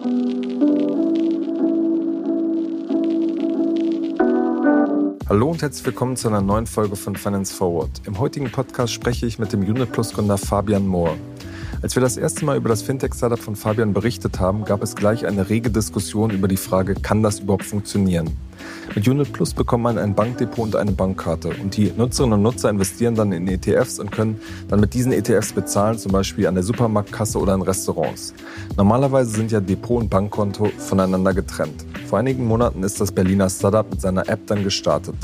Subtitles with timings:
[0.00, 0.08] Hallo
[5.50, 7.90] und herzlich willkommen zu einer neuen Folge von Finance Forward.
[8.06, 11.18] Im heutigen Podcast spreche ich mit dem Unit Plus Gründer Fabian Mohr.
[11.82, 15.26] Als wir das erste Mal über das Fintech-Startup von Fabian berichtet haben, gab es gleich
[15.26, 18.34] eine rege Diskussion über die Frage, kann das überhaupt funktionieren?
[18.94, 22.70] Mit Unit Plus bekommt man ein Bankdepot und eine Bankkarte und die Nutzerinnen und Nutzer
[22.70, 26.64] investieren dann in ETFs und können dann mit diesen ETFs bezahlen, zum Beispiel an der
[26.64, 28.34] Supermarktkasse oder in Restaurants.
[28.76, 31.84] Normalerweise sind ja Depot und Bankkonto voneinander getrennt.
[32.06, 35.14] Vor einigen Monaten ist das Berliner Startup mit seiner App dann gestartet.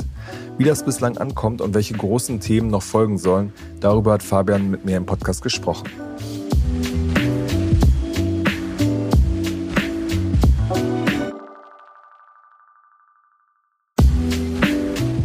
[0.57, 4.85] Wie das bislang ankommt und welche großen Themen noch folgen sollen, darüber hat Fabian mit
[4.85, 5.87] mir im Podcast gesprochen.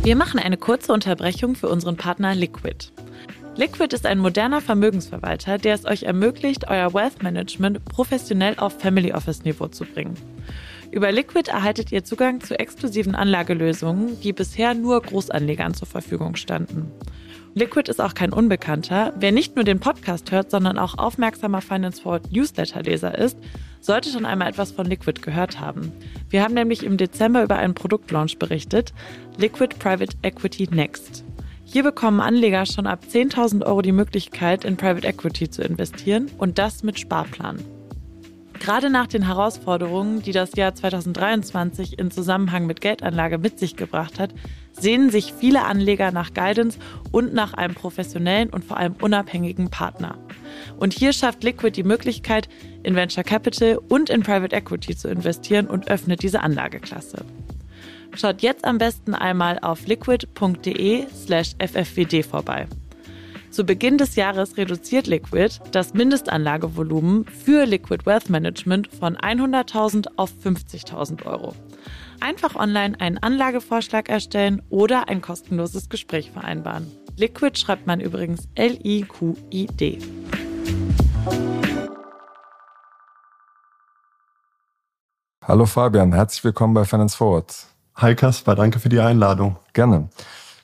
[0.05, 2.91] Wir machen eine kurze Unterbrechung für unseren Partner Liquid.
[3.55, 9.12] Liquid ist ein moderner Vermögensverwalter, der es euch ermöglicht, euer Wealth Management professionell auf Family
[9.12, 10.15] Office Niveau zu bringen.
[10.91, 16.91] Über Liquid erhaltet ihr Zugang zu exklusiven Anlagelösungen, die bisher nur Großanlegern zur Verfügung standen.
[17.55, 19.12] Liquid ist auch kein Unbekannter.
[19.20, 23.39] Wer nicht nur den Podcast hört, sondern auch aufmerksamer Finance Forward Newsletter-Leser ist,
[23.83, 25.92] sollte schon einmal etwas von Liquid gehört haben.
[26.30, 28.94] Wir haben nämlich im Dezember über einen Produktlaunch berichtet,
[29.36, 31.25] Liquid Private Equity Next.
[31.64, 36.58] Hier bekommen Anleger schon ab 10.000 Euro die Möglichkeit, in Private Equity zu investieren und
[36.58, 37.58] das mit Sparplan.
[38.60, 44.20] Gerade nach den Herausforderungen, die das Jahr 2023 in Zusammenhang mit Geldanlage mit sich gebracht
[44.20, 44.33] hat,
[44.73, 46.78] sehnen sich viele Anleger nach Guidance
[47.11, 50.19] und nach einem professionellen und vor allem unabhängigen Partner.
[50.77, 52.48] Und hier schafft Liquid die Möglichkeit,
[52.83, 57.25] in Venture Capital und in Private Equity zu investieren und öffnet diese Anlageklasse.
[58.15, 62.67] Schaut jetzt am besten einmal auf liquid.de slash ffwd vorbei.
[63.50, 70.33] Zu Beginn des Jahres reduziert Liquid das Mindestanlagevolumen für Liquid Wealth Management von 100.000 auf
[70.43, 71.55] 50.000 Euro.
[72.23, 76.87] Einfach online einen Anlagevorschlag erstellen oder ein kostenloses Gespräch vereinbaren.
[77.17, 79.99] Liquid schreibt man übrigens L-I-Q-I-D.
[85.43, 87.66] Hallo Fabian, herzlich willkommen bei Finance Forward.
[87.97, 89.56] Hi Kaspar, danke für die Einladung.
[89.72, 90.09] Gerne.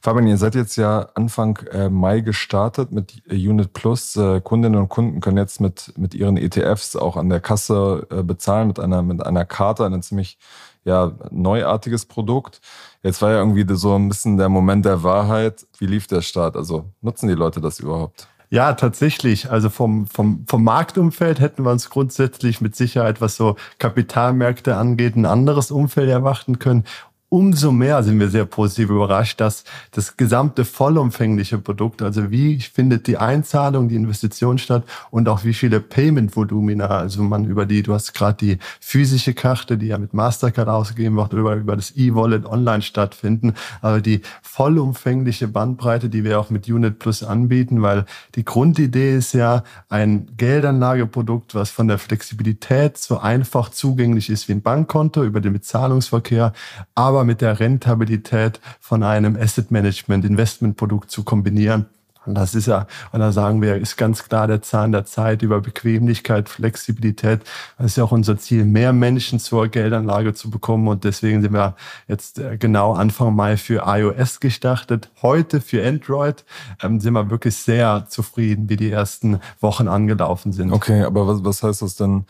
[0.00, 4.14] Fabian, ihr seid jetzt ja Anfang äh, Mai gestartet mit Unit Plus.
[4.14, 8.22] Äh, Kundinnen und Kunden können jetzt mit, mit ihren ETFs auch an der Kasse äh,
[8.22, 10.38] bezahlen mit einer, mit einer Karte, ein ziemlich
[10.88, 12.60] ja, neuartiges Produkt.
[13.02, 15.66] Jetzt war ja irgendwie so ein bisschen der Moment der Wahrheit.
[15.78, 16.56] Wie lief der Start?
[16.56, 18.26] Also nutzen die Leute das überhaupt?
[18.50, 19.50] Ja, tatsächlich.
[19.50, 25.16] Also vom, vom, vom Marktumfeld hätten wir uns grundsätzlich mit Sicherheit, was so Kapitalmärkte angeht,
[25.16, 26.84] ein anderes Umfeld erwarten können
[27.30, 33.06] umso mehr sind wir sehr positiv überrascht, dass das gesamte vollumfängliche Produkt, also wie findet
[33.06, 37.92] die Einzahlung, die Investition statt und auch wie viele Payment-Volumina, also man über die, du
[37.92, 42.46] hast gerade die physische Karte, die ja mit Mastercard ausgegeben wird, über, über das E-Wallet
[42.46, 43.52] online stattfinden,
[43.82, 48.06] aber die vollumfängliche Bandbreite, die wir auch mit Unit Plus anbieten, weil
[48.36, 54.52] die Grundidee ist ja ein Geldanlageprodukt, was von der Flexibilität so einfach zugänglich ist wie
[54.52, 56.54] ein Bankkonto über den Bezahlungsverkehr,
[56.94, 61.86] aber aber mit der Rentabilität von einem Asset Management Investmentprodukt zu kombinieren.
[62.26, 65.42] Und das ist ja, und da sagen wir, ist ganz klar der Zahn der Zeit
[65.42, 67.40] über Bequemlichkeit, Flexibilität.
[67.76, 70.86] Das ist ja auch unser Ziel, mehr Menschen zur Geldanlage zu bekommen.
[70.86, 71.74] Und deswegen sind wir
[72.06, 75.10] jetzt äh, genau Anfang Mai für iOS gestartet.
[75.20, 76.44] Heute für Android
[76.82, 80.72] ähm, sind wir wirklich sehr zufrieden, wie die ersten Wochen angelaufen sind.
[80.72, 82.26] Okay, aber was, was heißt das denn?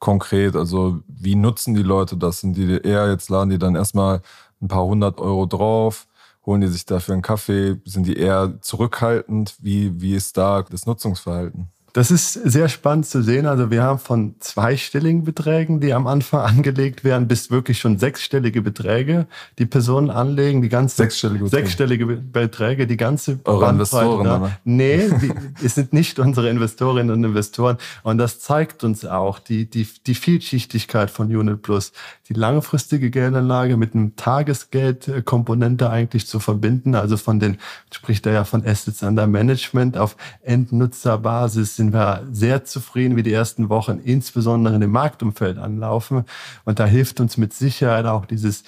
[0.00, 0.56] Konkret?
[0.56, 2.40] Also wie nutzen die Leute das?
[2.40, 4.22] Sind die eher, jetzt laden die dann erstmal
[4.60, 6.08] ein paar hundert Euro drauf,
[6.44, 7.76] holen die sich dafür einen Kaffee?
[7.84, 9.56] Sind die eher zurückhaltend?
[9.60, 11.68] Wie, wie ist da das Nutzungsverhalten?
[11.92, 13.46] Das ist sehr spannend zu sehen.
[13.46, 18.62] Also wir haben von zweistelligen Beträgen, die am Anfang angelegt werden, bis wirklich schon sechsstellige
[18.62, 19.26] Beträge,
[19.58, 24.38] die Personen anlegen, die ganze sechsstellige Beträge, sechsstellige Beträge die ganze Eure Investoren, da.
[24.38, 24.56] Ne?
[24.64, 25.32] Nee, die,
[25.64, 27.78] es sind nicht unsere Investorinnen und Investoren.
[28.02, 31.92] Und das zeigt uns auch die, die, die Vielschichtigkeit von Unit Plus,
[32.28, 36.94] die langfristige Geldanlage mit einem Tagesgeldkomponente eigentlich zu verbinden.
[36.94, 37.58] Also von den,
[37.92, 43.32] spricht er ja von Assets under Management auf Endnutzerbasis sind wir sehr zufrieden, wie die
[43.32, 46.26] ersten Wochen insbesondere in dem Marktumfeld anlaufen.
[46.66, 48.64] Und da hilft uns mit Sicherheit auch dieses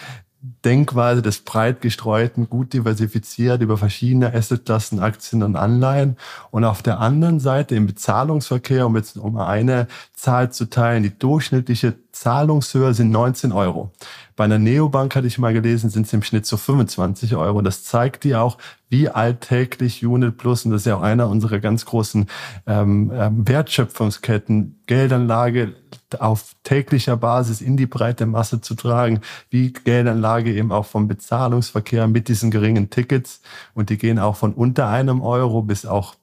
[0.65, 6.17] Denkweise des breit gestreuten, gut diversifiziert über verschiedene Assetklassen, Aktien und Anleihen.
[6.51, 11.17] Und auf der anderen Seite im Bezahlungsverkehr, um jetzt um eine Zahl zu teilen, die
[11.17, 13.93] durchschnittliche Zahlungshöhe sind 19 Euro.
[14.35, 17.63] Bei einer Neobank hatte ich mal gelesen, sind es im Schnitt so 25 Euro.
[17.63, 21.61] Das zeigt dir auch, wie alltäglich Unit Plus, und das ist ja auch einer unserer
[21.61, 22.27] ganz großen
[22.67, 25.75] ähm, ähm, Wertschöpfungsketten, Geldanlage
[26.21, 29.21] auf täglicher Basis in die breite Masse zu tragen,
[29.51, 33.41] wie Geldanlage eben auch vom Bezahlungsverkehr mit diesen geringen Tickets.
[33.75, 36.15] Und die gehen auch von unter einem Euro bis auch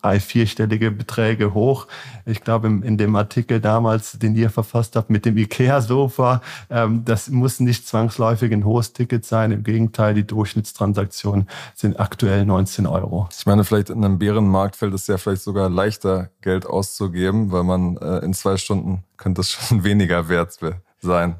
[0.00, 1.86] drei, vierstellige Beträge hoch.
[2.24, 7.28] Ich glaube, in dem Artikel damals, den ihr verfasst habt mit dem IKEA-Sofa, ähm, das
[7.28, 9.52] muss nicht zwangsläufig ein hohes Ticket sein.
[9.52, 13.28] Im Gegenteil, die Durchschnittstransaktionen sind aktuell 19 Euro.
[13.36, 17.64] Ich meine, vielleicht in einem Bärenmarkt fällt es ja vielleicht sogar leichter, Geld auszugeben, weil
[17.64, 20.56] man äh, in zwei Stunden könnte es schon weniger wert
[21.00, 21.36] sein.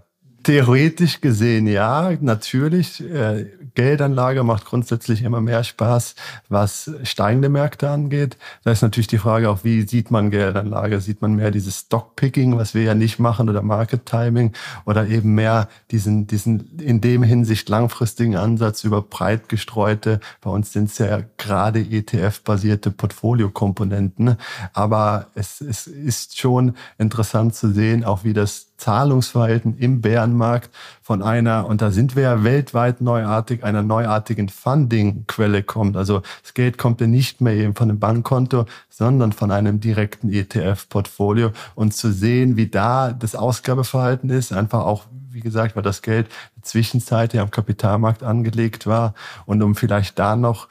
[0.46, 3.02] Theoretisch gesehen ja, natürlich.
[3.02, 6.14] Äh, Geldanlage macht grundsätzlich immer mehr Spaß,
[6.48, 8.37] was steigende Märkte angeht.
[8.62, 11.00] Da ist natürlich die Frage auch, wie sieht man Geldanlage?
[11.00, 14.52] Sieht man mehr dieses Stockpicking, was wir ja nicht machen, oder Market Timing,
[14.84, 20.72] oder eben mehr diesen, diesen in dem Hinsicht langfristigen Ansatz über breit gestreute, bei uns
[20.72, 24.37] sind es ja gerade ETF-basierte Portfoliokomponenten.
[24.75, 30.70] Aber es, es ist schon interessant zu sehen, auch wie das Zahlungsverhalten im Bärenmarkt
[31.02, 35.96] von einer, und da sind wir ja weltweit neuartig, einer neuartigen Funding-Quelle kommt.
[35.96, 40.32] Also das Geld kommt ja nicht mehr eben von einem Bankkonto, sondern von einem direkten
[40.32, 41.52] ETF-Portfolio.
[41.75, 46.28] Und zu sehen, wie da das Ausgabeverhalten ist, einfach auch, wie gesagt, weil das Geld
[46.62, 49.14] zwischenzeitlich am Kapitalmarkt angelegt war.
[49.44, 50.69] Und um vielleicht da noch,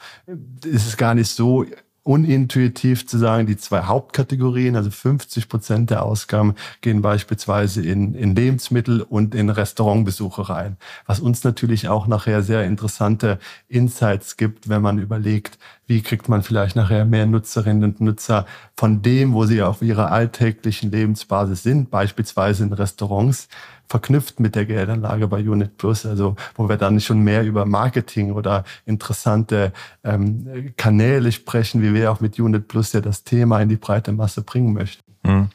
[0.64, 1.64] ist es gar nicht so
[2.06, 8.36] unintuitiv zu sagen, die zwei Hauptkategorien, also 50 Prozent der Ausgaben gehen beispielsweise in, in
[8.36, 10.76] Lebensmittel und in Restaurantbesuche rein.
[11.06, 16.42] Was uns natürlich auch nachher sehr interessante Insights gibt, wenn man überlegt, wie kriegt man
[16.42, 18.46] vielleicht nachher mehr Nutzerinnen und Nutzer
[18.76, 23.48] von dem, wo sie auf ihrer alltäglichen Lebensbasis sind, beispielsweise in Restaurants,
[23.88, 28.32] verknüpft mit der Geldanlage bei Unit Plus, also wo wir dann schon mehr über Marketing
[28.32, 29.72] oder interessante
[30.02, 34.10] ähm, Kanäle sprechen, wie wir auch mit Unit Plus ja das Thema in die breite
[34.10, 35.04] Masse bringen möchten.
[35.22, 35.50] Mhm.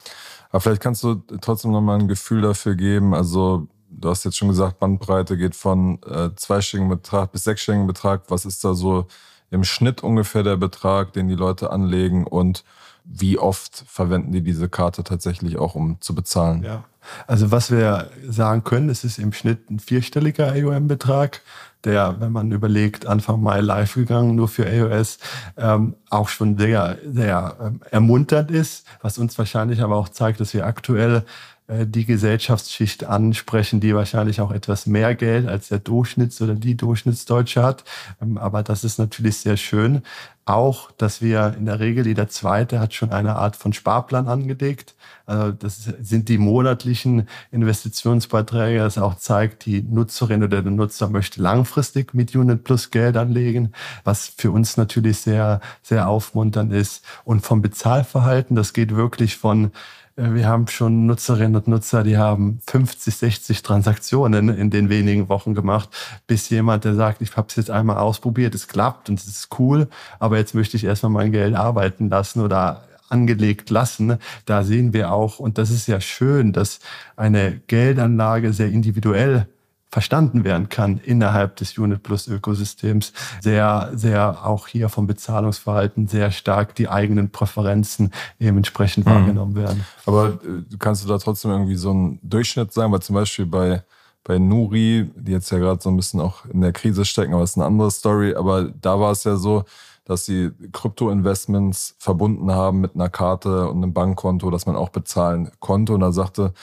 [0.50, 4.38] Aber vielleicht kannst du trotzdem noch mal ein Gefühl dafür geben, also du hast jetzt
[4.38, 8.24] schon gesagt, Bandbreite geht von äh, zweistelligen Betrag bis sechsstelligen Betrag.
[8.30, 9.08] Was ist da so
[9.52, 12.64] im Schnitt ungefähr der Betrag, den die Leute anlegen und
[13.04, 16.64] wie oft verwenden die diese Karte tatsächlich auch, um zu bezahlen?
[16.64, 16.84] Ja.
[17.28, 21.42] Also was wir sagen können, es ist im Schnitt ein vierstelliger AUM-Betrag,
[21.84, 25.18] der, wenn man überlegt, Anfang Mai live gegangen, nur für AOS,
[25.58, 30.54] ähm, auch schon sehr, sehr ähm, ermunternd ist, was uns wahrscheinlich aber auch zeigt, dass
[30.54, 31.24] wir aktuell
[31.72, 37.64] die Gesellschaftsschicht ansprechen, die wahrscheinlich auch etwas mehr Geld als der Durchschnitts- oder die Durchschnittsdeutsche
[37.64, 37.84] hat.
[38.22, 40.02] Ähm, aber das ist natürlich sehr schön.
[40.44, 44.96] Auch, dass wir in der Regel, jeder Zweite hat schon eine Art von Sparplan angelegt.
[45.28, 51.42] Also das sind die monatlichen Investitionsbeiträge, das auch zeigt, die Nutzerin oder der Nutzer möchte
[51.42, 53.72] langfristig mit Unit Plus Geld anlegen,
[54.04, 57.06] was für uns natürlich sehr, sehr aufmunternd ist.
[57.24, 59.70] Und vom Bezahlverhalten, das geht wirklich von äh,
[60.16, 65.54] wir haben schon Nutzerinnen und Nutzer, die haben 50, 60 Transaktionen in den wenigen Wochen
[65.54, 65.90] gemacht,
[66.28, 69.50] bis jemand, der sagt, ich habe es jetzt einmal ausprobiert, es klappt und es ist
[69.60, 69.88] cool,
[70.20, 74.18] aber jetzt möchte ich erstmal mein Geld arbeiten lassen oder angelegt lassen.
[74.46, 76.80] Da sehen wir auch, und das ist ja schön, dass
[77.16, 79.48] eine Geldanlage sehr individuell
[79.92, 83.12] verstanden werden kann innerhalb des Unit Plus Ökosystems.
[83.42, 89.12] Sehr, sehr auch hier vom Bezahlungsverhalten sehr stark die eigenen Präferenzen eben entsprechend mhm.
[89.12, 89.86] wahrgenommen werden.
[90.06, 92.94] Aber äh, kannst du da trotzdem irgendwie so einen Durchschnitt sagen?
[92.94, 93.84] Weil zum Beispiel bei,
[94.24, 97.42] bei Nuri, die jetzt ja gerade so ein bisschen auch in der Krise stecken, aber
[97.42, 98.34] das ist eine andere Story.
[98.36, 99.66] Aber da war es ja so,
[100.06, 105.52] dass sie Krypto-Investments verbunden haben mit einer Karte und einem Bankkonto, dass man auch bezahlen
[105.60, 105.94] konnte.
[105.94, 106.54] Und da sagte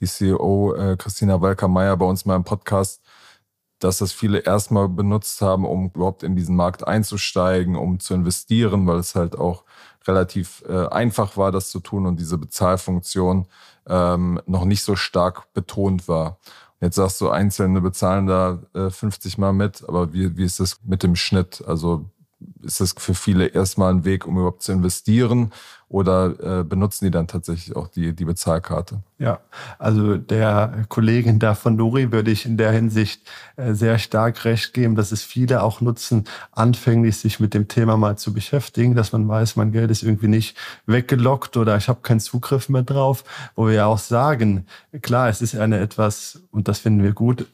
[0.00, 3.02] die CEO äh, Christina Walker-Meyer bei uns mal im Podcast,
[3.78, 8.86] dass das viele erstmal benutzt haben, um überhaupt in diesen Markt einzusteigen, um zu investieren,
[8.86, 9.64] weil es halt auch
[10.06, 13.46] relativ äh, einfach war, das zu tun und diese Bezahlfunktion
[13.86, 16.38] ähm, noch nicht so stark betont war.
[16.80, 20.80] Jetzt sagst du, Einzelne bezahlen da äh, 50 Mal mit, aber wie, wie ist das
[20.84, 21.62] mit dem Schnitt?
[21.66, 22.08] Also
[22.62, 25.52] ist das für viele erstmal ein Weg, um überhaupt zu investieren?
[25.88, 29.02] Oder äh, benutzen die dann tatsächlich auch die, die Bezahlkarte?
[29.20, 29.40] Ja,
[29.80, 33.20] also der Kollegin da von Nuri würde ich in der Hinsicht
[33.56, 36.22] äh, sehr stark recht geben, dass es viele auch nutzen,
[36.52, 40.28] anfänglich sich mit dem Thema mal zu beschäftigen, dass man weiß, mein Geld ist irgendwie
[40.28, 40.56] nicht
[40.86, 43.24] weggelockt oder ich habe keinen Zugriff mehr drauf,
[43.56, 44.66] wo wir ja auch sagen,
[45.02, 47.44] klar, es ist eine etwas, und das finden wir gut,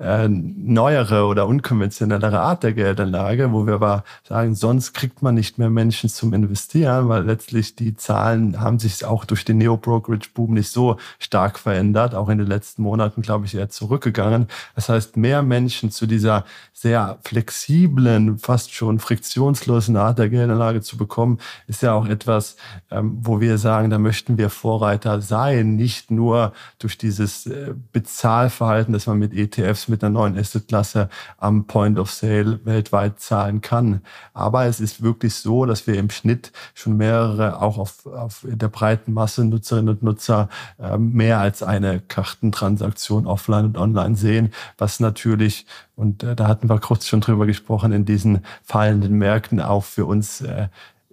[0.00, 5.56] äh, neuere oder unkonventionellere Art der Geldanlage, wo wir aber sagen, sonst kriegt man nicht
[5.56, 10.70] mehr Menschen zum Investieren, weil letztlich die Zahlen haben sich auch durch den Neo-Brokerage-Boom nicht
[10.70, 14.48] so stark verändert, auch in den letzten Monaten, glaube ich, eher zurückgegangen.
[14.74, 20.96] Das heißt, mehr Menschen zu dieser sehr flexiblen, fast schon friktionslosen Art der Geldanlage zu
[20.96, 22.56] bekommen, ist ja auch etwas,
[22.90, 28.92] ähm, wo wir sagen, da möchten wir Vorreiter sein, nicht nur durch dieses äh, Bezahlverhalten,
[28.92, 34.00] dass man mit ETFs, mit einer neuen Assetklasse am Point of Sale weltweit zahlen kann.
[34.34, 38.68] Aber es ist wirklich so, dass wir im Schnitt schon mehrere, auch auf, auf der
[38.68, 45.00] breiten Masse Nutzerinnen und Nutzer, äh, mehr als eine Kartentransaktion offline und online sehen, was
[45.00, 45.66] natürlich,
[45.96, 50.06] und äh, da hatten wir kurz schon drüber gesprochen, in diesen fallenden Märkten auch für
[50.06, 50.68] uns äh,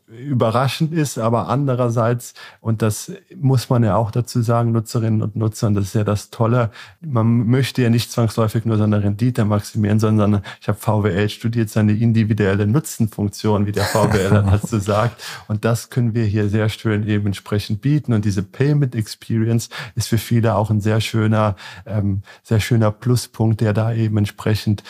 [0.10, 5.76] überraschend ist, aber andererseits, und das muss man ja auch dazu sagen, Nutzerinnen und Nutzern,
[5.76, 10.42] das ist ja das Tolle, man möchte ja nicht zwangsläufig nur seine Rendite maximieren, sondern
[10.62, 15.22] ich habe VWL studiert, seine individuelle Nutzenfunktion, wie der VWL dazu sagt.
[15.48, 18.14] Und das können wir hier sehr schön eben entsprechend bieten.
[18.14, 23.62] Und diese Payment Experience ist für viele auch ein sehr schöner, ähm, sehr schöner Pluspunkt,
[23.62, 24.84] der da eben entsprechend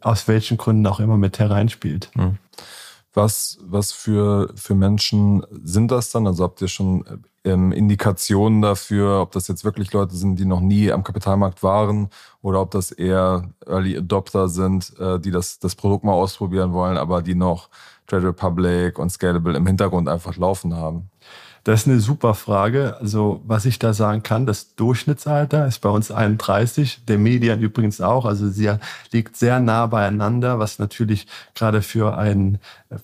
[0.00, 2.10] aus welchen Gründen auch immer mit hereinspielt.
[2.14, 2.38] Mhm.
[3.16, 6.26] Was, was für, für Menschen sind das dann?
[6.26, 7.02] Also habt ihr schon
[7.44, 12.10] ähm, Indikationen dafür, ob das jetzt wirklich Leute sind, die noch nie am Kapitalmarkt waren
[12.42, 16.98] oder ob das eher Early Adopter sind, äh, die das, das Produkt mal ausprobieren wollen,
[16.98, 17.70] aber die noch
[18.06, 21.08] Trade Republic und Scalable im Hintergrund einfach laufen haben?
[21.66, 22.96] Das ist eine super Frage.
[23.00, 28.00] Also was ich da sagen kann, das Durchschnittsalter ist bei uns 31, der Medien übrigens
[28.00, 28.24] auch.
[28.24, 28.70] Also sie
[29.10, 32.60] liegt sehr nah beieinander, was natürlich gerade für ein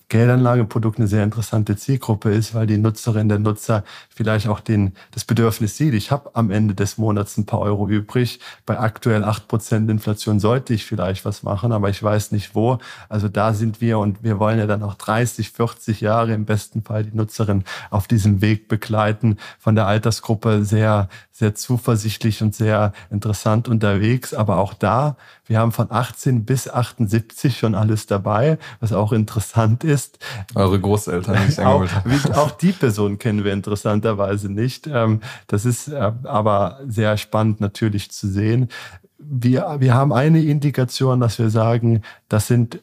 [0.07, 5.25] Geldanlageprodukt eine sehr interessante Zielgruppe ist, weil die Nutzerin, der Nutzer vielleicht auch den, das
[5.25, 8.39] Bedürfnis sieht, ich habe am Ende des Monats ein paar Euro übrig.
[8.65, 12.77] Bei aktuell acht Prozent Inflation sollte ich vielleicht was machen, aber ich weiß nicht wo.
[13.09, 16.81] Also da sind wir und wir wollen ja dann auch 30, 40 Jahre im besten
[16.81, 22.53] Fall die Nutzerin auf diesem Weg Weg begleiten, von der Altersgruppe sehr, sehr zuversichtlich und
[22.53, 24.33] sehr interessant unterwegs.
[24.33, 29.83] Aber auch da, wir haben von 18 bis 78 schon alles dabei, was auch interessant
[29.83, 30.19] ist.
[30.53, 31.85] Eure Großeltern nicht auch,
[32.33, 34.87] auch die Person kennen wir interessanterweise nicht.
[34.87, 38.69] Ähm, das ist äh, aber sehr spannend natürlich zu sehen.
[39.17, 42.81] Wir, wir haben eine Indikation, dass wir sagen, das sind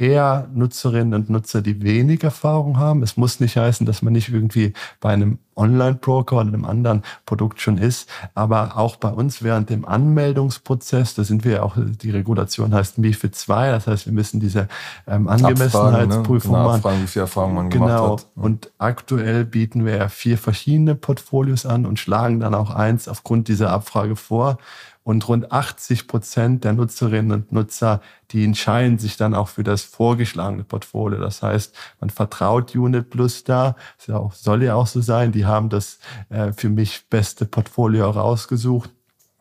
[0.00, 3.02] eher Nutzerinnen und Nutzer, die wenig Erfahrung haben.
[3.02, 7.60] Es muss nicht heißen, dass man nicht irgendwie bei einem Online-Broker oder einem anderen Produkt
[7.60, 12.72] schon ist, aber auch bei uns während dem Anmeldungsprozess, da sind wir auch, die Regulation
[12.72, 14.68] heißt MIFID 2, das heißt, wir müssen diese
[15.06, 16.58] ähm, Angemessenheitsprüfung ne?
[16.58, 17.02] genau, machen.
[17.02, 17.86] wie viel Erfahrung man genau.
[17.86, 18.42] gemacht hat.
[18.42, 23.48] Und aktuell bieten wir ja vier verschiedene Portfolios an und schlagen dann auch eins aufgrund
[23.48, 24.56] dieser Abfrage vor.
[25.02, 29.82] Und rund 80 Prozent der Nutzerinnen und Nutzer, die entscheiden sich dann auch für das
[29.82, 31.18] vorgeschlagene Portfolio.
[31.18, 33.76] Das heißt, man vertraut Unit Plus da.
[33.98, 35.32] Soll ja auch so sein.
[35.32, 38.90] Die haben das äh, für mich beste Portfolio rausgesucht.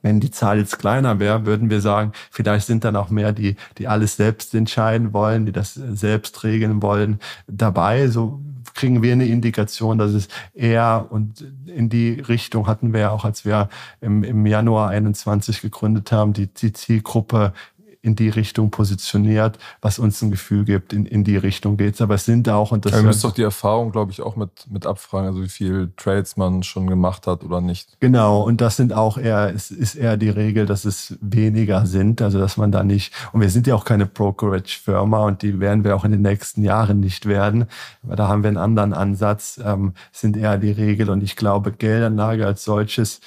[0.02, 3.58] Wenn die Zahl jetzt kleiner wäre, würden wir sagen, vielleicht sind dann auch mehr, die,
[3.78, 8.08] die alles selbst entscheiden wollen, die das selbst regeln wollen, dabei.
[8.08, 8.42] So
[8.74, 13.26] kriegen wir eine Indikation, dass es eher und in die Richtung hatten wir ja auch,
[13.26, 13.70] als wir
[14.02, 17.54] im, im Januar 21 gegründet haben, die, die Zielgruppe
[18.02, 22.02] in die Richtung positioniert, was uns ein Gefühl gibt, in, in die Richtung geht's.
[22.02, 22.94] Aber es sind auch und das.
[22.94, 25.92] Ja, ihr müsst doch die Erfahrung, glaube ich, auch mit, mit abfragen, also wie viel
[25.98, 28.00] Trades man schon gemacht hat oder nicht.
[28.00, 32.22] Genau, und das sind auch eher, es ist eher die Regel, dass es weniger sind,
[32.22, 35.84] also dass man da nicht, und wir sind ja auch keine Brokerage-Firma und die werden
[35.84, 37.66] wir auch in den nächsten Jahren nicht werden.
[38.04, 41.74] Aber da haben wir einen anderen Ansatz, ähm, sind eher die Regel und ich glaube,
[41.74, 43.20] Geldanlage als solches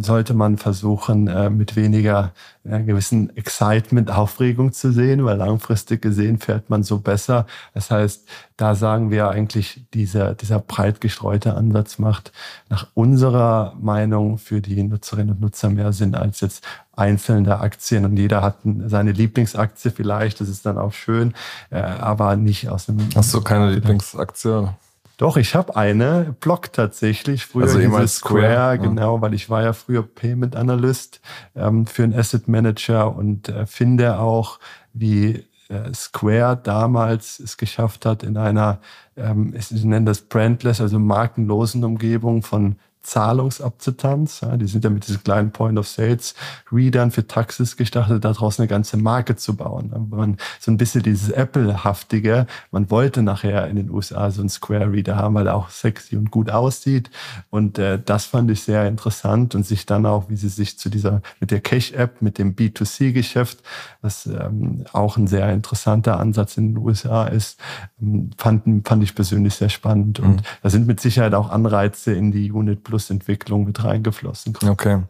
[0.00, 2.32] sollte man versuchen, äh, mit weniger
[2.64, 7.46] gewissen Excitement, Aufregung zu sehen, weil langfristig gesehen fährt man so besser.
[7.74, 12.32] Das heißt, da sagen wir eigentlich, dieser, dieser breit gestreute Ansatz macht
[12.68, 16.66] nach unserer Meinung für die Nutzerinnen und Nutzer mehr Sinn als jetzt
[16.96, 18.56] einzelne Aktien und jeder hat
[18.86, 21.34] seine Lieblingsaktie vielleicht, das ist dann auch schön,
[21.70, 22.96] äh, aber nicht aus dem...
[23.14, 24.70] Hast du keine Lieblingsaktie?
[25.16, 27.46] Doch, ich habe eine Block tatsächlich.
[27.46, 31.20] Früher also dieses Square, Square, genau, weil ich war ja früher Payment Analyst
[31.54, 34.58] ähm, für einen Asset Manager und äh, finde auch,
[34.92, 38.78] wie äh, Square damals es geschafft hat, in einer,
[39.16, 44.40] ähm, ich nenne das brandless, also markenlosen Umgebung von Zahlungsakzeptanz.
[44.40, 49.36] Ja, die sind ja mit diesen kleinen Point-of-Sales-Readern für Taxis gestartet, daraus eine ganze Marke
[49.36, 49.92] zu bauen.
[49.94, 54.48] Aber man, so ein bisschen dieses Apple-haftige, man wollte nachher in den USA so einen
[54.48, 57.10] Square-Reader haben, weil er auch sexy und gut aussieht.
[57.48, 60.88] Und äh, das fand ich sehr interessant und sich dann auch, wie sie sich zu
[60.88, 63.62] dieser, mit der Cash-App, mit dem B2C-Geschäft,
[64.02, 67.60] was ähm, auch ein sehr interessanter Ansatz in den USA ist,
[68.02, 70.18] ähm, fand, fand ich persönlich sehr spannend.
[70.18, 70.42] Und mhm.
[70.62, 74.56] da sind mit Sicherheit auch Anreize in die Unit Plus Plus Entwicklung mit reingeflossen.
[74.66, 75.02] Okay.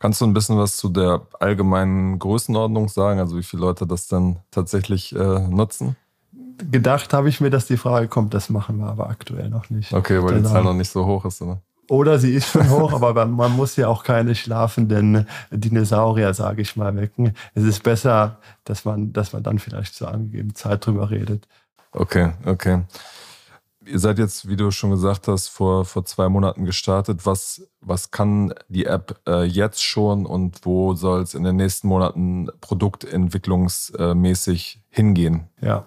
[0.00, 3.20] Kannst du ein bisschen was zu der allgemeinen Größenordnung sagen?
[3.20, 5.94] Also wie viele Leute das dann tatsächlich äh, nutzen?
[6.68, 9.92] Gedacht habe ich mir, dass die Frage kommt, das machen wir aber aktuell noch nicht.
[9.92, 10.48] Okay, weil genau.
[10.48, 11.62] die Zahl noch nicht so hoch ist, oder?
[11.88, 16.74] Oder sie ist schon hoch, aber man muss ja auch keine schlafenden Dinosaurier, sage ich
[16.74, 17.34] mal, wecken.
[17.54, 21.46] Es ist besser, dass man, dass man dann vielleicht zur angegebenen Zeit drüber redet.
[21.92, 22.82] Okay, okay.
[23.90, 27.24] Ihr seid jetzt, wie du schon gesagt hast, vor, vor zwei Monaten gestartet.
[27.24, 31.88] Was, was kann die App äh, jetzt schon und wo soll es in den nächsten
[31.88, 35.48] Monaten produktentwicklungsmäßig hingehen?
[35.60, 35.86] Ja,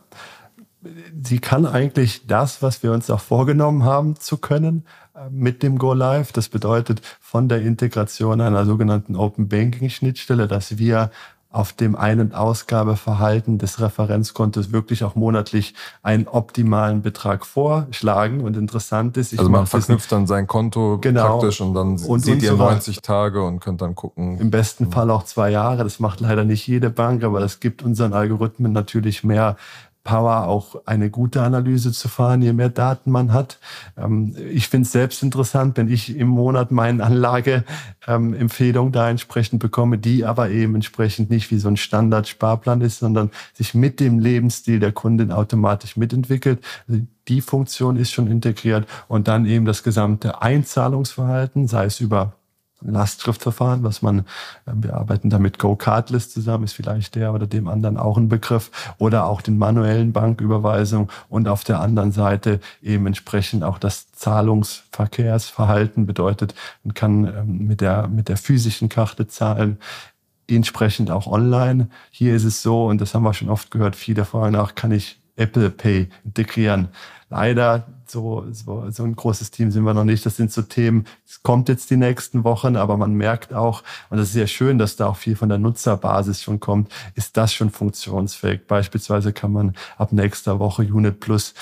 [1.23, 4.85] sie kann eigentlich das, was wir uns auch vorgenommen haben zu können,
[5.29, 6.31] mit dem Go Live.
[6.31, 11.11] Das bedeutet von der Integration einer sogenannten Open Banking Schnittstelle, dass wir
[11.51, 18.41] auf dem Ein- und Ausgabeverhalten des Referenzkontos wirklich auch monatlich einen optimalen Betrag vorschlagen.
[18.41, 21.39] Und interessant ist, also man verknüpft dann sein Konto genau.
[21.39, 24.39] praktisch und dann und seht ihr 90 Tage und könnt dann gucken.
[24.39, 24.91] Im besten mhm.
[24.91, 25.83] Fall auch zwei Jahre.
[25.83, 29.57] Das macht leider nicht jede Bank, aber das gibt unseren Algorithmen natürlich mehr
[30.03, 33.59] Power, auch eine gute Analyse zu fahren, je mehr Daten man hat.
[33.97, 39.99] Ähm, ich finde es selbst interessant, wenn ich im Monat meine Anlageempfehlung da entsprechend bekomme,
[39.99, 44.79] die aber eben entsprechend nicht wie so ein Standard-Sparplan ist, sondern sich mit dem Lebensstil
[44.79, 46.63] der Kundin automatisch mitentwickelt.
[46.87, 52.33] Also die Funktion ist schon integriert und dann eben das gesamte Einzahlungsverhalten, sei es über
[52.81, 57.67] Lastschriftverfahren, was man, äh, wir arbeiten da mit Go-Cardless zusammen, ist vielleicht der oder dem
[57.67, 63.07] anderen auch ein Begriff, oder auch den manuellen Banküberweisung und auf der anderen Seite eben
[63.07, 69.77] entsprechend auch das Zahlungsverkehrsverhalten bedeutet, man kann ähm, mit der, mit der physischen Karte zahlen,
[70.47, 71.89] entsprechend auch online.
[72.09, 74.91] Hier ist es so, und das haben wir schon oft gehört, viele fragen nach, kann
[74.91, 76.89] ich Apple Pay integrieren?
[77.29, 80.25] Leider so, so, so ein großes Team sind wir noch nicht.
[80.25, 84.17] Das sind so Themen, es kommt jetzt die nächsten Wochen, aber man merkt auch, und
[84.17, 87.53] das ist sehr schön, dass da auch viel von der Nutzerbasis schon kommt, ist das
[87.53, 88.67] schon funktionsfähig.
[88.67, 91.53] Beispielsweise kann man ab nächster Woche Unit Plus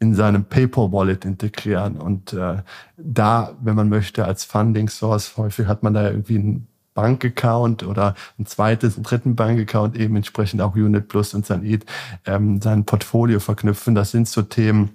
[0.00, 2.62] in seinem PayPal Wallet integrieren und äh,
[2.96, 6.68] da, wenn man möchte, als Funding Source, häufig hat man da irgendwie einen
[6.98, 11.80] Bankaccount oder ein zweites, einen dritten Bankaccount eben entsprechend auch Unit Plus und sein,
[12.26, 13.94] ähm, sein Portfolio verknüpfen.
[13.94, 14.90] Das sind so Themen,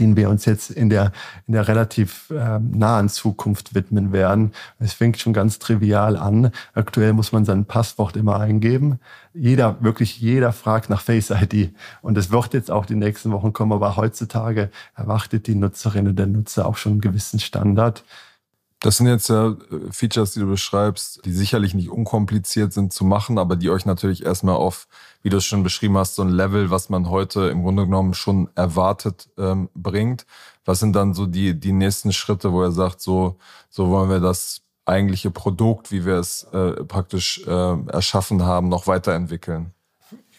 [0.00, 1.12] denen wir uns jetzt in der,
[1.46, 4.52] in der relativ äh, nahen Zukunft widmen werden.
[4.78, 6.50] Es fängt schon ganz trivial an.
[6.72, 8.98] Aktuell muss man sein Passwort immer eingeben.
[9.34, 11.74] Jeder, wirklich jeder fragt nach Face ID.
[12.00, 16.18] Und es wird jetzt auch die nächsten Wochen kommen, aber heutzutage erwartet die Nutzerin und
[16.18, 18.02] der Nutzer auch schon einen gewissen Standard.
[18.84, 19.56] Das sind jetzt ja äh,
[19.90, 24.26] Features, die du beschreibst, die sicherlich nicht unkompliziert sind zu machen, aber die euch natürlich
[24.26, 24.88] erstmal auf,
[25.22, 28.12] wie du es schon beschrieben hast, so ein Level, was man heute im Grunde genommen
[28.12, 30.26] schon erwartet, ähm, bringt.
[30.66, 33.38] Was sind dann so die, die nächsten Schritte, wo er sagt, so,
[33.70, 38.86] so wollen wir das eigentliche Produkt, wie wir es äh, praktisch äh, erschaffen haben, noch
[38.86, 39.72] weiterentwickeln?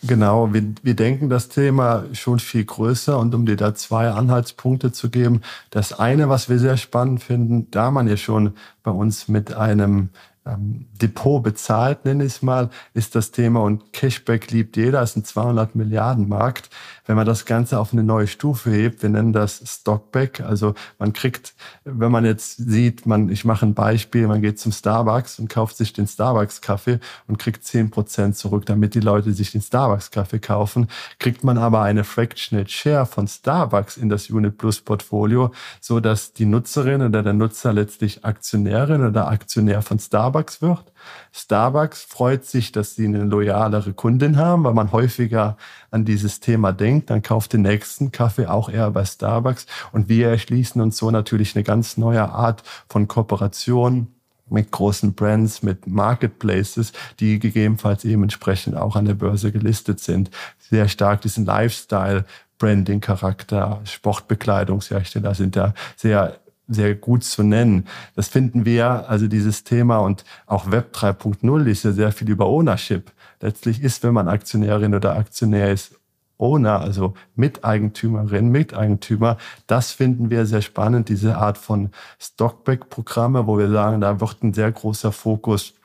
[0.07, 4.91] Genau, wir, wir denken das Thema schon viel größer und um dir da zwei Anhaltspunkte
[4.91, 5.41] zu geben.
[5.71, 10.09] Das eine, was wir sehr spannend finden, da man ja schon bei uns mit einem
[10.47, 13.61] Depot bezahlt, nenne ich es mal, ist das Thema.
[13.61, 16.69] Und Cashback liebt jeder, ist ein 200 Milliarden Markt.
[17.07, 21.13] Wenn man das Ganze auf eine neue Stufe hebt, wir nennen das Stockback, also man
[21.13, 25.49] kriegt, wenn man jetzt sieht, man, ich mache ein Beispiel, man geht zum Starbucks und
[25.49, 29.61] kauft sich den Starbucks Kaffee und kriegt 10 Prozent zurück, damit die Leute sich den
[29.61, 30.87] Starbucks Kaffee kaufen,
[31.19, 36.33] kriegt man aber eine Fractional Share von Starbucks in das Unit Plus Portfolio, so dass
[36.33, 40.91] die Nutzerin oder der Nutzer letztlich Aktionärin oder Aktionär von Starbucks wird
[41.31, 45.57] Starbucks freut sich, dass sie eine loyalere Kundin haben, weil man häufiger
[45.91, 47.09] an dieses Thema denkt.
[47.09, 49.65] Dann kauft den nächsten Kaffee auch eher bei Starbucks.
[49.91, 54.07] Und wir erschließen uns so natürlich eine ganz neue Art von Kooperation
[54.47, 60.29] mit großen Brands, mit Marketplaces, die gegebenenfalls eben entsprechend auch an der Börse gelistet sind.
[60.59, 62.25] Sehr stark diesen Lifestyle
[62.57, 67.85] Branding-Charakter, Sportbekleidungshersteller sind da sehr sehr gut zu nennen.
[68.15, 72.47] Das finden wir, also dieses Thema und auch Web 3.0 ist ja sehr viel über
[72.47, 73.11] Ownership.
[73.41, 75.99] Letztlich ist, wenn man Aktionärin oder Aktionär ist,
[76.37, 83.69] Owner, also Miteigentümerin, Miteigentümer, das finden wir sehr spannend, diese Art von Stockback-Programme, wo wir
[83.69, 85.75] sagen, da wird ein sehr großer Fokus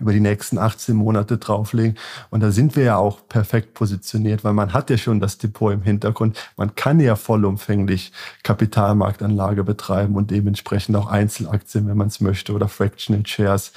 [0.00, 1.96] über die nächsten 18 Monate drauflegen.
[2.30, 5.72] Und da sind wir ja auch perfekt positioniert, weil man hat ja schon das Depot
[5.72, 6.38] im Hintergrund.
[6.56, 12.68] Man kann ja vollumfänglich Kapitalmarktanlage betreiben und dementsprechend auch Einzelaktien, wenn man es möchte, oder
[12.68, 13.72] Fractional Shares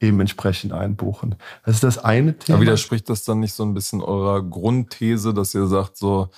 [0.00, 1.36] eben entsprechend einbuchen.
[1.64, 2.56] Das ist das eine Thema.
[2.56, 6.28] Aber widerspricht das dann nicht so ein bisschen eurer Grundthese, dass ihr sagt, so,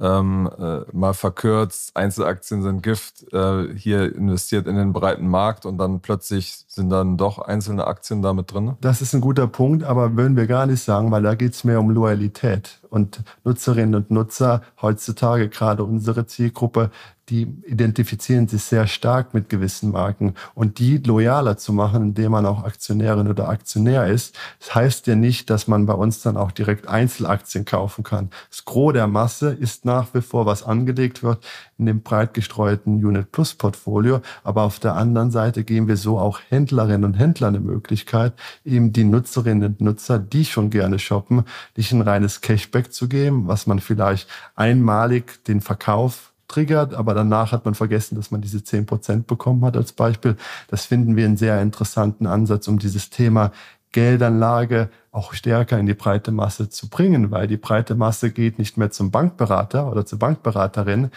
[0.00, 5.78] ähm, äh, mal verkürzt, Einzelaktien sind Gift, äh, hier investiert in den breiten Markt und
[5.78, 8.76] dann plötzlich sind dann doch einzelne Aktien damit drin?
[8.80, 11.64] Das ist ein guter Punkt, aber würden wir gar nicht sagen, weil da geht es
[11.64, 12.80] mehr um Loyalität.
[12.90, 16.90] Und Nutzerinnen und Nutzer, heutzutage gerade unsere Zielgruppe,
[17.28, 22.46] die identifizieren sich sehr stark mit gewissen Marken und die loyaler zu machen, indem man
[22.46, 24.34] auch Aktionärin oder Aktionär ist.
[24.60, 28.30] Das heißt ja nicht, dass man bei uns dann auch direkt Einzelaktien kaufen kann.
[28.50, 31.44] Das Gros der Masse ist nach wie vor, was angelegt wird
[31.78, 34.20] in dem breit gestreuten Unit Plus Portfolio.
[34.44, 38.92] Aber auf der anderen Seite geben wir so auch Händlerinnen und Händlern eine Möglichkeit, eben
[38.92, 41.44] die Nutzerinnen und Nutzer, die schon gerne shoppen,
[41.76, 47.52] nicht ein reines Cashback zu geben, was man vielleicht einmalig den Verkauf triggert, aber danach
[47.52, 50.36] hat man vergessen, dass man diese zehn Prozent bekommen hat als Beispiel.
[50.68, 53.52] Das finden wir einen sehr interessanten Ansatz, um dieses Thema
[53.92, 58.76] Geldanlage auch stärker in die breite Masse zu bringen, weil die breite Masse geht nicht
[58.76, 61.10] mehr zum Bankberater oder zur Bankberaterin,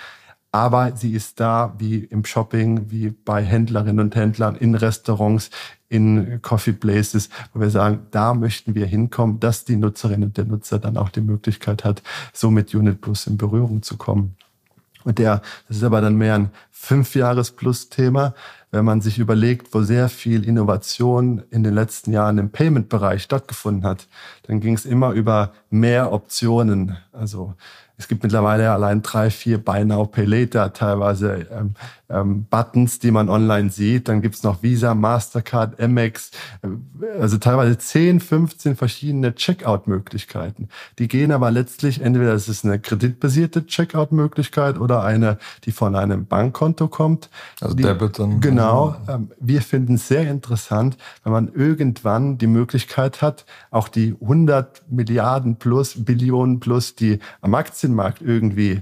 [0.52, 5.50] aber sie ist da wie im Shopping, wie bei Händlerinnen und Händlern, in Restaurants,
[5.88, 10.46] in Coffee Places, wo wir sagen, da möchten wir hinkommen, dass die Nutzerinnen und der
[10.46, 12.02] Nutzer dann auch die Möglichkeit hat,
[12.34, 14.36] so mit Unit Plus in Berührung zu kommen.
[15.04, 18.34] Und der, das ist aber dann mehr ein Fünfjahres-Plus-Thema,
[18.72, 23.84] wenn man sich überlegt, wo sehr viel Innovation in den letzten Jahren im Payment-Bereich stattgefunden
[23.84, 24.08] hat,
[24.44, 26.98] dann ging es immer über mehr Optionen.
[27.12, 27.56] Also
[28.02, 31.76] es gibt mittlerweile allein drei, vier Buy Now, Pay Later, teilweise ähm,
[32.12, 34.08] ähm, Buttons, die man online sieht.
[34.08, 36.68] Dann gibt's noch Visa, Mastercard, Amex, äh,
[37.20, 40.70] also teilweise 10, 15 verschiedene Checkout-Möglichkeiten.
[41.00, 46.26] Die gehen aber letztlich, entweder es ist eine kreditbasierte Checkout-Möglichkeit oder eine, die von einem
[46.26, 47.30] Bankkonto kommt.
[47.60, 48.42] Also die, Debit dann.
[48.42, 48.96] Genau.
[49.08, 54.84] Ähm, wir finden es sehr interessant, wenn man irgendwann die Möglichkeit hat, auch die 100
[54.90, 58.82] Milliarden plus, Billionen plus, die am Aktienmarkt irgendwie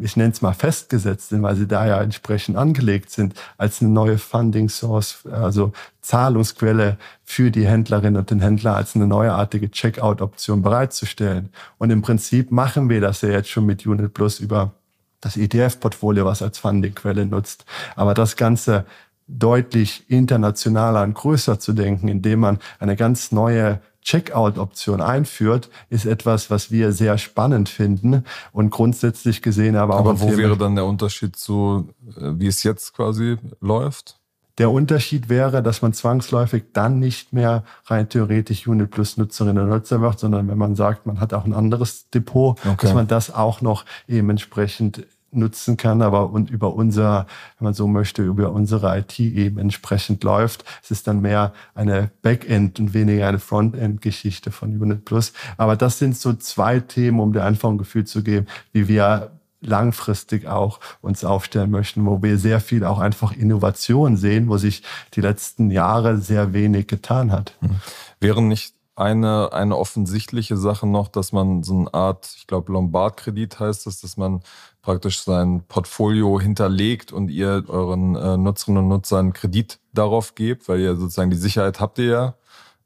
[0.00, 3.90] ich nenne es mal festgesetzt sind, weil sie da ja entsprechend angelegt sind, als eine
[3.90, 10.62] neue Funding Source, also Zahlungsquelle für die Händlerinnen und den Händler als eine neuartige Checkout-Option
[10.62, 11.50] bereitzustellen.
[11.78, 14.72] Und im Prinzip machen wir das ja jetzt schon mit Unit Plus über
[15.20, 17.64] das ETF-Portfolio, was als Fundingquelle nutzt.
[17.96, 18.84] Aber das Ganze
[19.26, 26.50] deutlich internationaler und größer zu denken, indem man eine ganz neue Checkout-Option einführt, ist etwas,
[26.50, 30.00] was wir sehr spannend finden und grundsätzlich gesehen aber auch.
[30.00, 34.20] Aber wo wäre dann der Unterschied zu, äh, wie es jetzt quasi läuft?
[34.58, 39.70] Der Unterschied wäre, dass man zwangsläufig dann nicht mehr rein theoretisch Unit Plus Nutzerinnen und
[39.70, 42.76] Nutzer wird, sondern wenn man sagt, man hat auch ein anderes Depot, okay.
[42.80, 47.26] dass man das auch noch eben entsprechend nutzen kann, aber und über unser,
[47.58, 50.64] wenn man so möchte, über unsere IT eben entsprechend läuft.
[50.82, 55.32] Es ist dann mehr eine Backend und weniger eine Frontend-Geschichte von Unit Plus.
[55.56, 59.30] Aber das sind so zwei Themen, um dir einfach ein Gefühl zu geben, wie wir
[59.60, 64.82] langfristig auch uns aufstellen möchten, wo wir sehr viel auch einfach Innovation sehen, wo sich
[65.14, 67.54] die letzten Jahre sehr wenig getan hat.
[67.60, 67.76] Hm.
[68.20, 73.58] Wären nicht eine, eine offensichtliche Sache noch, dass man so eine Art, ich glaube, Lombard-Kredit
[73.58, 74.42] heißt es, dass man
[74.82, 80.80] praktisch sein Portfolio hinterlegt und ihr euren äh, Nutzerinnen und Nutzern Kredit darauf gebt, weil
[80.80, 82.34] ihr sozusagen die Sicherheit habt ihr ja.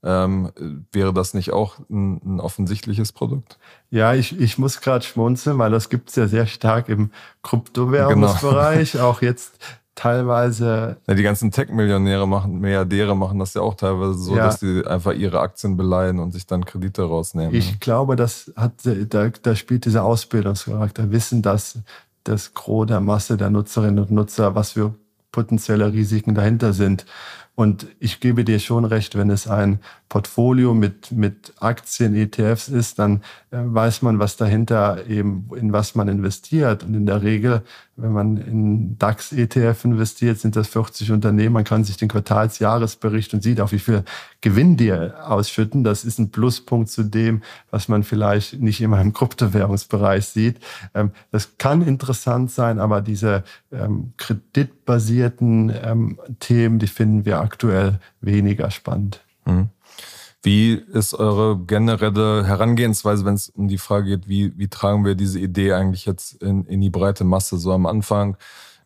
[0.00, 0.52] Ähm,
[0.92, 3.58] wäre das nicht auch ein, ein offensichtliches Produkt?
[3.90, 7.10] Ja, ich, ich muss gerade schmunzeln, weil das gibt es ja sehr stark im
[7.42, 8.92] Kryptowährungsbereich.
[8.92, 9.08] Genau.
[9.08, 9.58] Auch jetzt
[9.98, 10.96] teilweise.
[11.08, 14.46] Ja, die ganzen Tech-Millionäre machen, Milliardäre machen das ja auch teilweise so, ja.
[14.46, 17.54] dass sie einfach ihre Aktien beleihen und sich dann Kredite rausnehmen.
[17.54, 17.78] Ich ne?
[17.80, 21.80] glaube, das hat, da, da spielt dieser Ausbildungscharakter, wissen, dass
[22.22, 24.94] das Gros der Masse der Nutzerinnen und Nutzer, was für
[25.32, 27.04] potenzielle Risiken dahinter sind.
[27.58, 33.00] Und ich gebe dir schon recht, wenn es ein Portfolio mit, mit Aktien, ETFs ist,
[33.00, 33.16] dann
[33.50, 36.84] äh, weiß man, was dahinter eben, in was man investiert.
[36.84, 37.62] Und in der Regel,
[38.00, 41.52] wenn man in DAX-ETF investiert, sind das 40 Unternehmen.
[41.52, 44.04] Man kann sich den Quartalsjahresbericht und sieht auch, wie viel
[44.40, 45.82] Gewinn die ausschütten.
[45.82, 50.60] Das ist ein Pluspunkt zu dem, was man vielleicht nicht immer im Kryptowährungsbereich sieht.
[50.94, 57.98] Ähm, das kann interessant sein, aber diese ähm, kreditbasierten ähm, Themen, die finden wir aktuell
[58.20, 59.24] weniger spannend.
[59.44, 59.70] Mhm.
[60.42, 65.14] Wie ist eure generelle Herangehensweise, wenn es um die Frage geht, wie, wie tragen wir
[65.14, 67.58] diese Idee eigentlich jetzt in, in die breite Masse?
[67.58, 68.36] So am Anfang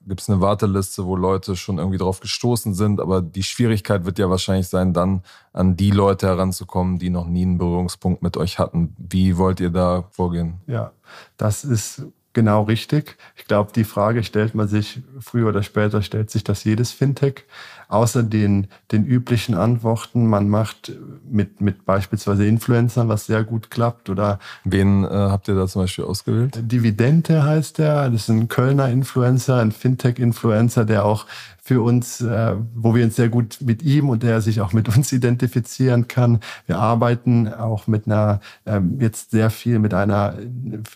[0.06, 4.18] gibt es eine Warteliste, wo Leute schon irgendwie drauf gestoßen sind, aber die Schwierigkeit wird
[4.18, 8.58] ja wahrscheinlich sein, dann an die Leute heranzukommen, die noch nie einen Berührungspunkt mit euch
[8.58, 8.94] hatten.
[8.98, 10.60] Wie wollt ihr da vorgehen?
[10.66, 10.92] Ja,
[11.36, 13.16] das ist genau richtig.
[13.36, 17.44] Ich glaube, die Frage stellt man sich früher oder später, stellt sich das jedes Fintech.
[17.92, 20.92] Außer den, den üblichen Antworten, man macht
[21.28, 24.08] mit, mit beispielsweise Influencern, was sehr gut klappt.
[24.08, 26.58] Oder Wen äh, habt ihr da zum Beispiel ausgewählt?
[26.62, 28.08] Dividende heißt der.
[28.08, 31.26] Das ist ein Kölner Influencer, ein Fintech-Influencer, der auch
[31.64, 34.88] für uns, äh, wo wir uns sehr gut mit ihm und der sich auch mit
[34.94, 36.40] uns identifizieren kann.
[36.66, 40.34] Wir arbeiten auch mit einer, ähm, jetzt sehr viel mit einer,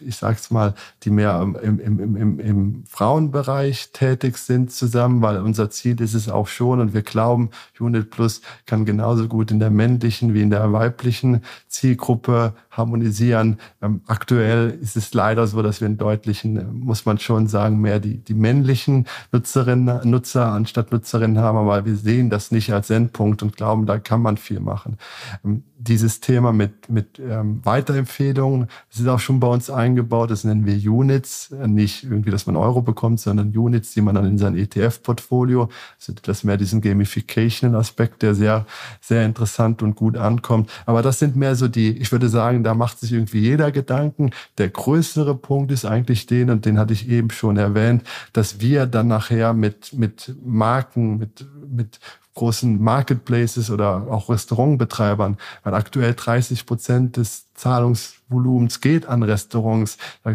[0.00, 5.70] ich sag's mal, die mehr im, im, im, im Frauenbereich tätig sind zusammen, weil unser
[5.70, 9.70] Ziel ist es auch schon und wir glauben, Unit Plus kann genauso gut in der
[9.70, 13.58] männlichen wie in der weiblichen Zielgruppe harmonisieren.
[13.82, 17.98] Ähm, aktuell ist es leider so, dass wir einen deutlichen, muss man schon sagen, mehr
[17.98, 23.42] die, die männlichen Nutzerinnen, Nutzer anstatt Nutzerinnen haben, aber wir sehen das nicht als Endpunkt
[23.42, 24.98] und glauben, da kann man viel machen.
[25.44, 30.44] Ähm, dieses Thema mit, mit ähm, Weiterempfehlungen, das ist auch schon bei uns eingebaut, das
[30.44, 34.38] nennen wir Units, nicht irgendwie, dass man Euro bekommt, sondern Units, die man dann in
[34.38, 35.68] sein ETF-Portfolio,
[35.98, 38.66] also das mehr diesen Gamification-Aspekt, der sehr,
[39.00, 40.70] sehr interessant und gut ankommt.
[40.86, 44.30] Aber das sind mehr so die, ich würde sagen, da macht sich irgendwie jeder Gedanken.
[44.58, 48.86] Der größere Punkt ist eigentlich den, und den hatte ich eben schon erwähnt, dass wir
[48.86, 52.00] dann nachher mit, mit Marken, mit, mit
[52.36, 59.96] großen Marketplaces oder auch Restaurantbetreibern, weil aktuell 30 Prozent des Zahlungsvolumens geht an Restaurants.
[60.22, 60.32] Da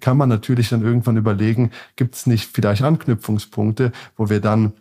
[0.00, 4.72] kann man natürlich dann irgendwann überlegen, gibt es nicht vielleicht Anknüpfungspunkte, wo wir dann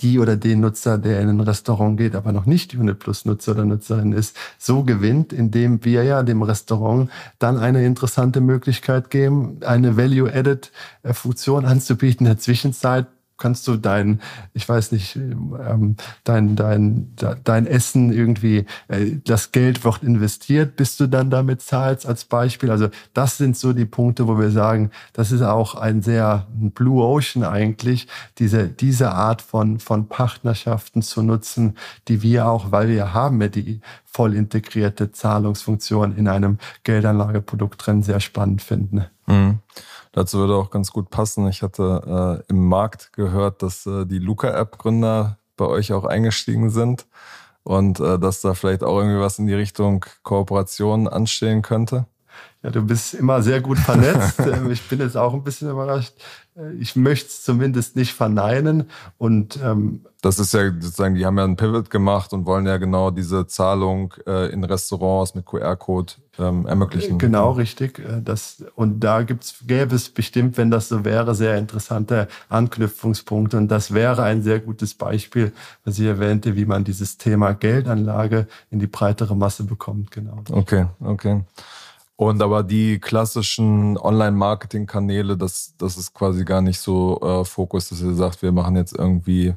[0.00, 3.52] die oder den Nutzer, der in ein Restaurant geht, aber noch nicht Unit Plus Nutzer
[3.52, 9.58] oder Nutzerin ist, so gewinnt, indem wir ja dem Restaurant dann eine interessante Möglichkeit geben,
[9.64, 13.06] eine Value-Added-Funktion anzubieten in der Zwischenzeit,
[13.38, 14.20] kannst du dein,
[14.54, 20.96] ich weiß nicht, ähm, dein, dein, dein Essen irgendwie, äh, das Geld wird investiert, bis
[20.96, 22.70] du dann damit zahlst als Beispiel.
[22.70, 27.04] Also das sind so die Punkte, wo wir sagen, das ist auch ein sehr Blue
[27.04, 31.76] Ocean eigentlich, diese, diese Art von, von Partnerschaften zu nutzen,
[32.08, 38.02] die wir auch, weil wir haben ja die voll integrierte Zahlungsfunktion in einem Geldanlageprodukt drin,
[38.02, 39.04] sehr spannend finden.
[39.26, 39.60] Mhm.
[40.12, 41.46] Dazu würde auch ganz gut passen.
[41.48, 47.06] Ich hatte äh, im Markt gehört, dass äh, die Luca-App-Gründer bei euch auch eingestiegen sind
[47.64, 52.06] und äh, dass da vielleicht auch irgendwie was in die Richtung Kooperation anstehen könnte.
[52.66, 54.40] Ja, du bist immer sehr gut vernetzt.
[54.46, 56.14] Ähm, ich bin jetzt auch ein bisschen überrascht.
[56.56, 58.90] Äh, ich möchte es zumindest nicht verneinen.
[59.18, 62.76] Und ähm, das ist ja sozusagen, die haben ja einen Pivot gemacht und wollen ja
[62.76, 67.18] genau diese Zahlung äh, in Restaurants mit QR-Code ähm, ermöglichen.
[67.18, 67.98] Genau, richtig.
[68.00, 73.56] Äh, das, und da gibt's, gäbe es bestimmt, wenn das so wäre, sehr interessante Anknüpfungspunkte.
[73.56, 75.52] Und das wäre ein sehr gutes Beispiel,
[75.84, 80.10] was ich erwähnte, wie man dieses Thema Geldanlage in die breitere Masse bekommt.
[80.10, 80.42] Genau.
[80.50, 81.42] Okay, okay.
[82.16, 88.00] Und aber die klassischen Online-Marketing-Kanäle, das, das ist quasi gar nicht so äh, Fokus, dass
[88.00, 89.54] ihr sagt, wir machen jetzt irgendwie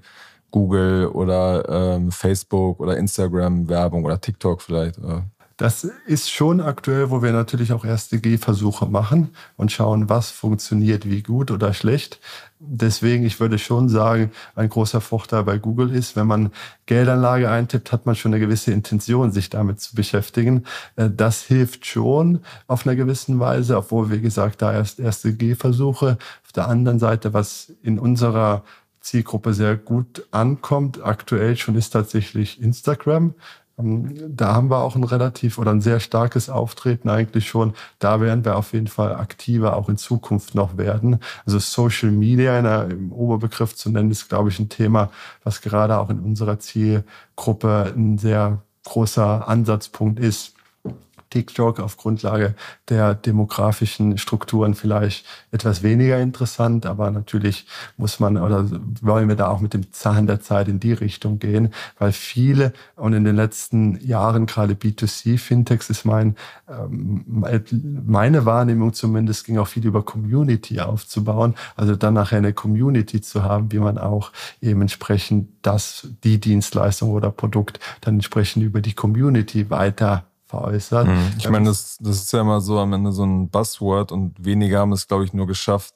[0.51, 4.97] Google oder ähm, Facebook oder Instagram Werbung oder TikTok vielleicht.
[4.99, 5.23] Oder?
[5.59, 11.05] Das ist schon aktuell, wo wir natürlich auch erste Gehversuche machen und schauen, was funktioniert
[11.09, 12.21] wie gut oder schlecht.
[12.59, 16.53] Deswegen, ich würde schon sagen, ein großer Vorteil bei Google ist, wenn man
[16.85, 20.63] Geldanlage eintippt, hat man schon eine gewisse Intention, sich damit zu beschäftigen.
[20.95, 26.17] Äh, das hilft schon auf einer gewissen Weise, obwohl, wie gesagt, da erst erste Gehversuche.
[26.45, 28.63] Auf der anderen Seite, was in unserer
[29.01, 33.33] Zielgruppe sehr gut ankommt, aktuell schon ist tatsächlich Instagram.
[33.79, 37.73] Ähm, da haben wir auch ein relativ oder ein sehr starkes Auftreten eigentlich schon.
[37.99, 41.19] Da werden wir auf jeden Fall aktiver auch in Zukunft noch werden.
[41.45, 45.09] Also Social Media der, im Oberbegriff zu nennen, ist, glaube ich, ein Thema,
[45.43, 50.55] was gerade auch in unserer Zielgruppe ein sehr großer Ansatzpunkt ist.
[51.29, 52.55] TikTok auf Grundlage
[52.89, 58.65] der demografischen Strukturen vielleicht etwas weniger interessant, aber natürlich muss man oder
[59.01, 62.73] wollen wir da auch mit dem Zahn der Zeit in die Richtung gehen, weil viele
[62.95, 66.35] und in den letzten Jahren gerade B2C-Fintechs ist mein,
[66.67, 67.23] ähm,
[68.05, 73.43] meine Wahrnehmung zumindest ging auch viel über Community aufzubauen, also dann nachher eine Community zu
[73.43, 78.93] haben, wie man auch eben entsprechend das, die Dienstleistung oder Produkt dann entsprechend über die
[78.93, 81.07] Community weiter veräußert.
[81.07, 81.33] Mhm.
[81.37, 84.79] Ich meine, das, das ist ja immer so am Ende so ein Buzzword und wenige
[84.79, 85.93] haben es, glaube ich, nur geschafft,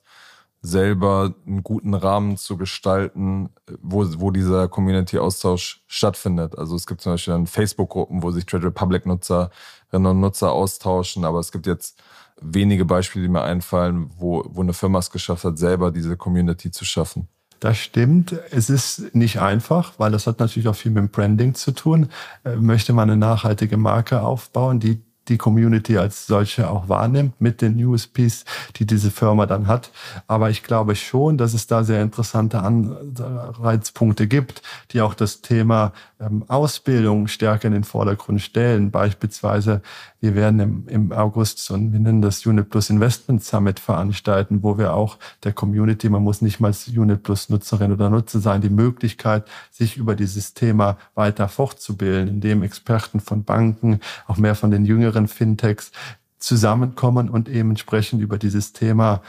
[0.62, 3.50] selber einen guten Rahmen zu gestalten,
[3.82, 6.58] wo, wo dieser Community-Austausch stattfindet.
[6.58, 9.50] Also es gibt zum Beispiel dann Facebook-Gruppen, wo sich Trade Republic-Nutzerinnen
[9.92, 12.02] und Nutzer austauschen, aber es gibt jetzt
[12.40, 16.72] wenige Beispiele, die mir einfallen, wo, wo eine Firma es geschafft hat, selber diese Community
[16.72, 17.28] zu schaffen.
[17.64, 18.36] Das stimmt.
[18.52, 22.10] Es ist nicht einfach, weil das hat natürlich auch viel mit dem Branding zu tun.
[22.44, 27.62] Äh, möchte man eine nachhaltige Marke aufbauen, die die Community als solche auch wahrnimmt mit
[27.62, 29.92] den USPs, die diese Firma dann hat.
[30.28, 35.94] Aber ich glaube schon, dass es da sehr interessante Anreizpunkte gibt, die auch das Thema
[36.20, 38.92] ähm, Ausbildung stärker in den Vordergrund stellen.
[38.92, 39.82] Beispielsweise,
[40.20, 44.64] wir werden im, im August so ein, wir nennen das Unit Plus Investment Summit veranstalten,
[44.64, 48.62] wo wir auch der Community, man muss nicht mal Unit Plus Nutzerin oder Nutzer sein,
[48.62, 54.72] die Möglichkeit, sich über dieses Thema weiter fortzubilden, indem Experten von Banken, auch mehr von
[54.72, 55.92] den jüngeren mehreren Fintechs
[56.40, 59.22] zusammenkommen und eben entsprechend über dieses Thema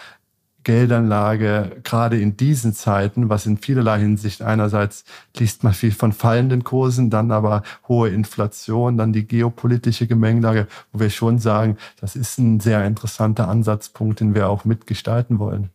[0.64, 5.04] Geldanlage, gerade in diesen Zeiten, was in vielerlei Hinsicht einerseits
[5.36, 11.00] liest man viel von fallenden Kursen, dann aber hohe Inflation, dann die geopolitische Gemengelage, wo
[11.00, 15.68] wir schon sagen, das ist ein sehr interessanter Ansatzpunkt, den wir auch mitgestalten wollen.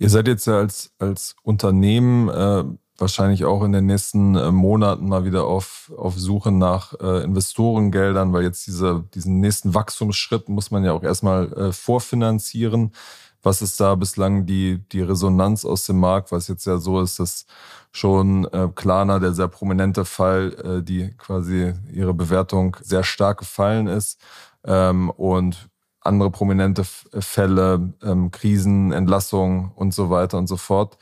[0.00, 2.64] Ihr seid jetzt ja als, als Unternehmen äh,
[2.98, 8.32] wahrscheinlich auch in den nächsten äh, Monaten mal wieder auf, auf Suche nach äh, Investorengeldern,
[8.32, 12.92] weil jetzt diese, diesen nächsten Wachstumsschritt muss man ja auch erstmal äh, vorfinanzieren.
[13.42, 16.32] Was ist da bislang die, die Resonanz aus dem Markt?
[16.32, 17.46] Was jetzt ja so ist, dass
[17.92, 23.86] schon äh, Klarna, der sehr prominente Fall, äh, die quasi ihre Bewertung sehr stark gefallen
[23.86, 24.20] ist
[24.64, 25.68] ähm, und
[26.00, 30.98] andere prominente Fälle, ähm, Krisen, Entlassungen und so weiter und so fort.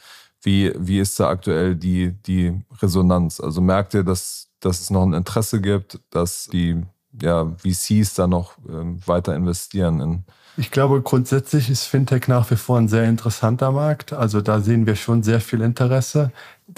[0.46, 3.40] Wie, wie ist da aktuell die, die Resonanz?
[3.40, 6.84] Also merkt ihr, dass, dass es noch ein Interesse gibt, dass die
[7.20, 10.24] ja, VCs da noch ähm, weiter investieren in
[10.56, 14.12] ich glaube, grundsätzlich ist Fintech nach wie vor ein sehr interessanter Markt.
[14.12, 16.32] Also da sehen wir schon sehr viel Interesse.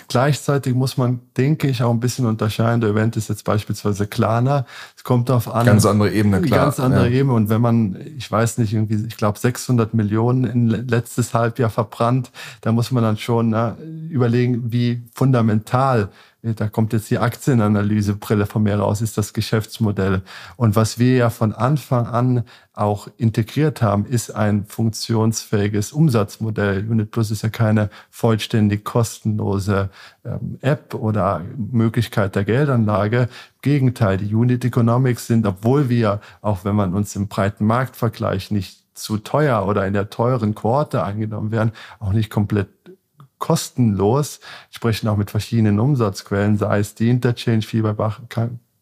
[0.09, 2.81] Gleichzeitig muss man, denke ich, auch ein bisschen unterscheiden.
[2.81, 4.67] Der Event ist jetzt beispielsweise Klarna.
[4.97, 5.65] Es kommt darauf an.
[5.65, 6.65] Ganz andere Ebene, klar.
[6.65, 7.21] Ganz andere ja.
[7.21, 7.35] Ebene.
[7.35, 12.31] Und wenn man, ich weiß nicht, irgendwie, ich glaube, 600 Millionen in letztes Halbjahr verbrannt,
[12.61, 13.77] da muss man dann schon na,
[14.11, 16.09] überlegen, wie fundamental
[16.55, 20.23] da kommt jetzt die Aktienanalysebrille von mir raus, ist das Geschäftsmodell.
[20.57, 26.89] Und was wir ja von Anfang an auch integriert haben, ist ein funktionsfähiges Umsatzmodell.
[26.89, 29.91] Unit Plus ist ja keine vollständig kostenlose
[30.25, 33.23] ähm, App oder Möglichkeit der Geldanlage.
[33.23, 33.29] Im
[33.63, 38.89] Gegenteil, die Unit Economics sind, obwohl wir, auch wenn man uns im breiten Marktvergleich nicht
[38.99, 42.78] zu teuer oder in der teuren Kohorte eingenommen werden, auch nicht komplett
[43.39, 47.95] kostenlos, sprechen auch mit verschiedenen Umsatzquellen, sei es die Interchange-Fee bei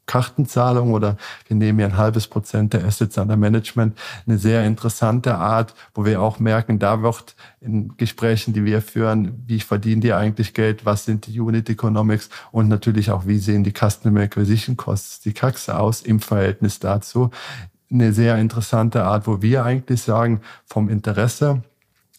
[0.06, 1.16] Kartenzahlung oder
[1.48, 3.98] wir nehmen ja ein halbes Prozent der Assets under Management.
[4.26, 9.42] Eine sehr interessante Art, wo wir auch merken, da wird in Gesprächen, die wir führen,
[9.46, 13.64] wie verdienen die eigentlich Geld, was sind die Unit Economics und natürlich auch, wie sehen
[13.64, 17.30] die Customer Acquisition Costs, die CACs aus im Verhältnis dazu.
[17.90, 21.62] Eine sehr interessante Art, wo wir eigentlich sagen, vom Interesse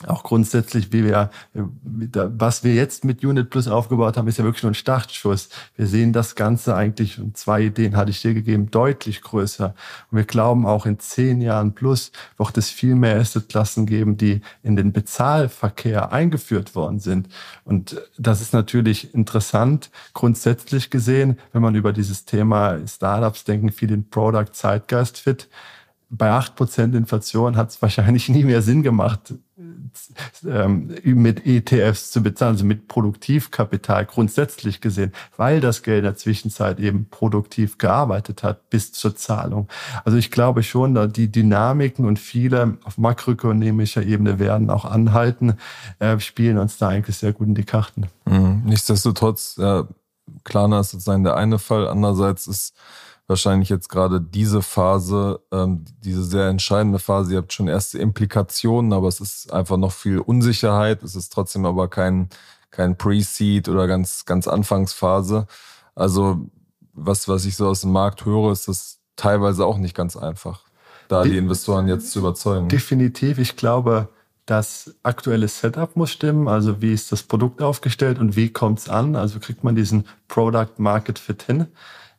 [0.06, 4.62] auch grundsätzlich, wie wir, was wir jetzt mit Unit Plus aufgebaut haben, ist ja wirklich
[4.62, 5.50] nur ein Startschuss.
[5.76, 9.74] Wir sehen das Ganze eigentlich, und zwei Ideen hatte ich dir gegeben, deutlich größer.
[10.12, 14.42] Und wir glauben auch in zehn Jahren plus wird es viel mehr Assetklassen geben, die
[14.62, 17.28] in den Bezahlverkehr eingeführt worden sind.
[17.66, 23.92] Und das ist natürlich interessant, grundsätzlich gesehen, wenn man über dieses Thema Startups denken, viel
[23.92, 25.50] in Product Zeitgeist fit
[26.10, 29.34] bei acht Prozent Inflation hat es wahrscheinlich nie mehr Sinn gemacht,
[30.46, 36.16] ähm, mit ETFs zu bezahlen, also mit Produktivkapital grundsätzlich gesehen, weil das Geld in der
[36.16, 39.68] Zwischenzeit eben produktiv gearbeitet hat bis zur Zahlung.
[40.06, 45.56] Also ich glaube schon, da die Dynamiken und viele auf makroökonomischer Ebene werden auch anhalten,
[46.00, 48.08] äh, spielen uns da eigentlich sehr gut in die Karten.
[48.26, 48.64] Mhm.
[48.66, 49.88] Nichtsdestotrotz, ja,
[50.44, 51.88] Klarna ist sozusagen der eine Fall.
[51.88, 52.74] Andererseits ist
[53.28, 57.34] wahrscheinlich jetzt gerade diese Phase, ähm, diese sehr entscheidende Phase.
[57.34, 61.04] Ihr habt schon erste Implikationen, aber es ist einfach noch viel Unsicherheit.
[61.04, 62.30] Es ist trotzdem aber kein,
[62.72, 65.46] kein Pre-Seed oder ganz, ganz Anfangsphase.
[65.94, 66.50] Also
[66.94, 70.62] was, was ich so aus dem Markt höre, ist das teilweise auch nicht ganz einfach,
[71.10, 72.70] da die Investoren jetzt zu überzeugen.
[72.70, 73.40] Definitiv.
[73.40, 74.10] Ich glaube,
[74.46, 78.90] das aktuelle Setup muss stimmen, also wie ist das Produkt aufgestellt und wie kommt es
[78.90, 81.68] an, also kriegt man diesen Product Market Fit hin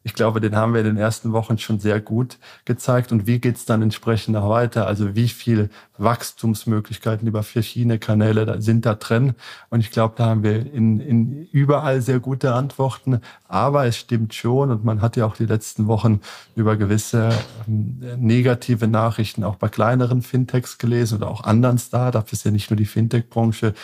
[0.09, 3.13] ich glaube, den haben wir in den ersten Wochen schon sehr gut gezeigt.
[3.13, 4.87] Und wie geht's dann entsprechend noch weiter?
[4.87, 5.69] Also wie viel
[5.99, 9.35] Wachstumsmöglichkeiten über verschiedene Kanäle sind da drin?
[9.69, 13.21] Und ich glaube, da haben wir in, in überall sehr gute Antworten.
[13.49, 16.21] Aber es stimmt schon, und man hat ja auch die letzten Wochen
[16.57, 17.29] über gewisse
[17.69, 22.33] ähm, negative Nachrichten auch bei kleineren Fintechs gelesen oder auch anderen Startups.
[22.33, 23.75] ist ja nicht nur die Fintech-Branche.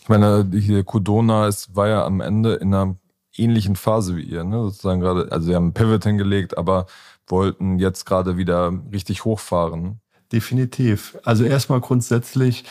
[0.00, 2.96] Ich meine, hier Codona war ja am Ende in einer
[3.36, 4.62] ähnlichen Phase wie ihr, ne?
[4.64, 6.86] Sozusagen gerade, also sie haben einen Pivot hingelegt, aber
[7.26, 10.00] wollten jetzt gerade wieder richtig hochfahren.
[10.32, 11.18] Definitiv.
[11.24, 12.64] Also erstmal grundsätzlich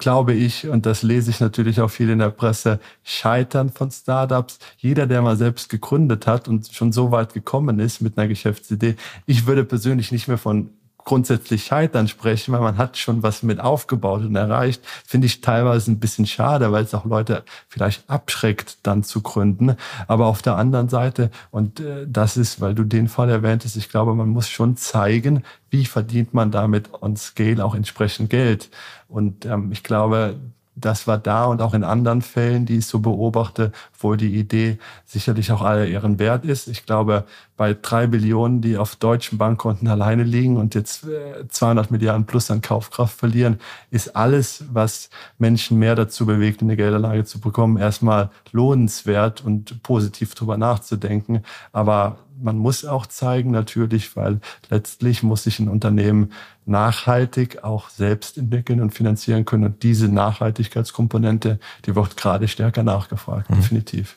[0.00, 4.58] glaube ich, und das lese ich natürlich auch viel in der Presse, Scheitern von Startups.
[4.78, 8.96] Jeder, der mal selbst gegründet hat und schon so weit gekommen ist mit einer Geschäftsidee,
[9.26, 10.70] ich würde persönlich nicht mehr von
[11.04, 15.90] grundsätzlich Scheitern sprechen, weil man hat schon was mit aufgebaut und erreicht, finde ich teilweise
[15.90, 19.76] ein bisschen schade, weil es auch Leute vielleicht abschreckt, dann zu gründen.
[20.08, 23.88] Aber auf der anderen Seite, und äh, das ist, weil du den Fall erwähntest, ich
[23.88, 28.70] glaube, man muss schon zeigen, wie verdient man damit on Scale auch entsprechend Geld.
[29.08, 30.36] Und ähm, ich glaube,
[30.76, 34.78] das war da und auch in anderen Fällen, die ich so beobachte, wo die Idee
[35.04, 36.68] sicherlich auch alle ihren Wert ist.
[36.68, 37.24] Ich glaube,
[37.56, 41.06] bei drei Billionen, die auf deutschen Bankkonten alleine liegen und jetzt
[41.48, 43.58] 200 äh, Milliarden plus an Kaufkraft verlieren,
[43.90, 50.34] ist alles, was Menschen mehr dazu bewegt, eine Geldanlage zu bekommen, erstmal lohnenswert und positiv
[50.34, 51.42] drüber nachzudenken.
[51.72, 56.32] Aber man muss auch zeigen natürlich, weil letztlich muss sich ein Unternehmen
[56.66, 59.64] nachhaltig auch selbst entwickeln und finanzieren können.
[59.64, 63.56] Und diese Nachhaltigkeitskomponente, die wird gerade stärker nachgefragt, mhm.
[63.56, 64.16] definitiv.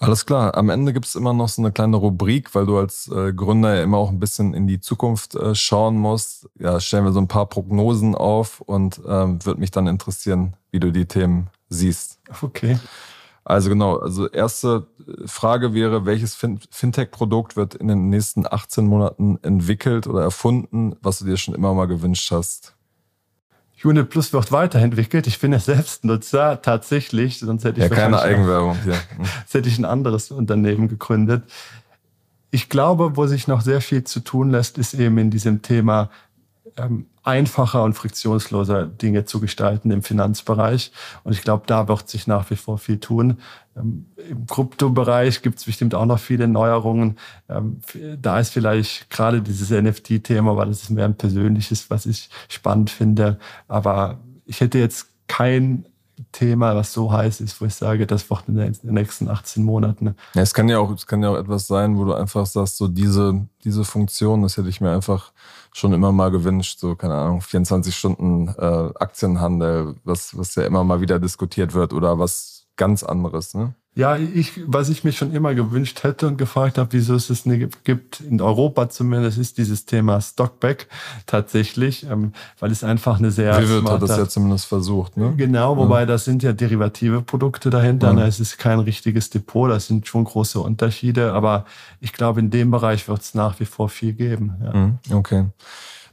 [0.00, 0.54] Alles klar.
[0.56, 3.74] Am Ende gibt es immer noch so eine kleine Rubrik, weil du als äh, Gründer
[3.74, 6.48] ja immer auch ein bisschen in die Zukunft äh, schauen musst.
[6.58, 10.80] Ja, stellen wir so ein paar Prognosen auf und ähm, würde mich dann interessieren, wie
[10.80, 12.18] du die Themen siehst.
[12.42, 12.78] Okay.
[13.44, 14.86] Also genau, also erste
[15.26, 21.26] Frage wäre, welches Fintech-Produkt wird in den nächsten 18 Monaten entwickelt oder erfunden, was du
[21.26, 22.74] dir schon immer mal gewünscht hast?
[23.82, 25.26] Unit Plus wird weiterentwickelt.
[25.26, 28.94] Ich bin ja selbst Nutzer, tatsächlich, sonst hätte ich ja keine Eigenwerbung hier.
[29.18, 31.44] sonst hätte ich ein anderes Unternehmen gegründet.
[32.50, 36.08] Ich glaube, wo sich noch sehr viel zu tun lässt, ist eben in diesem Thema
[36.76, 40.92] ähm, einfacher und friktionsloser Dinge zu gestalten im Finanzbereich.
[41.22, 43.38] Und ich glaube, da wird sich nach wie vor viel tun.
[43.76, 47.18] Ähm, Im Kryptobereich gibt es bestimmt auch noch viele Neuerungen.
[47.48, 47.80] Ähm,
[48.20, 52.90] da ist vielleicht gerade dieses NFT-Thema, weil das ist mehr ein persönliches, was ich spannend
[52.90, 53.38] finde.
[53.68, 55.86] Aber ich hätte jetzt kein
[56.32, 60.14] Thema, was so heiß ist, wo ich sage, das wird in den nächsten 18 Monaten.
[60.34, 62.76] Ja, es kann ja auch, es kann ja auch etwas sein, wo du einfach sagst,
[62.76, 65.32] so diese, diese Funktion, das hätte ich mir einfach
[65.72, 70.84] schon immer mal gewünscht, so, keine Ahnung, 24 Stunden äh, Aktienhandel, was, was ja immer
[70.84, 73.74] mal wieder diskutiert wird oder was ganz anderes, ne?
[73.96, 77.46] Ja, ich, was ich mir schon immer gewünscht hätte und gefragt habe, wieso es es
[77.46, 80.88] nicht gibt, in Europa zumindest, ist dieses Thema Stockback
[81.26, 83.56] tatsächlich, ähm, weil es einfach eine sehr.
[83.60, 85.34] Vivid hat das ja zumindest versucht, ne?
[85.36, 86.06] Genau, wobei ja.
[86.06, 88.08] das sind ja derivative Produkte dahinter.
[88.08, 88.12] Ja.
[88.14, 88.26] Ne?
[88.26, 91.64] Es ist kein richtiges Depot, das sind schon große Unterschiede, aber
[92.00, 94.54] ich glaube, in dem Bereich wird es nach wie vor viel geben.
[94.60, 94.74] Ja.
[94.74, 95.44] Mhm, okay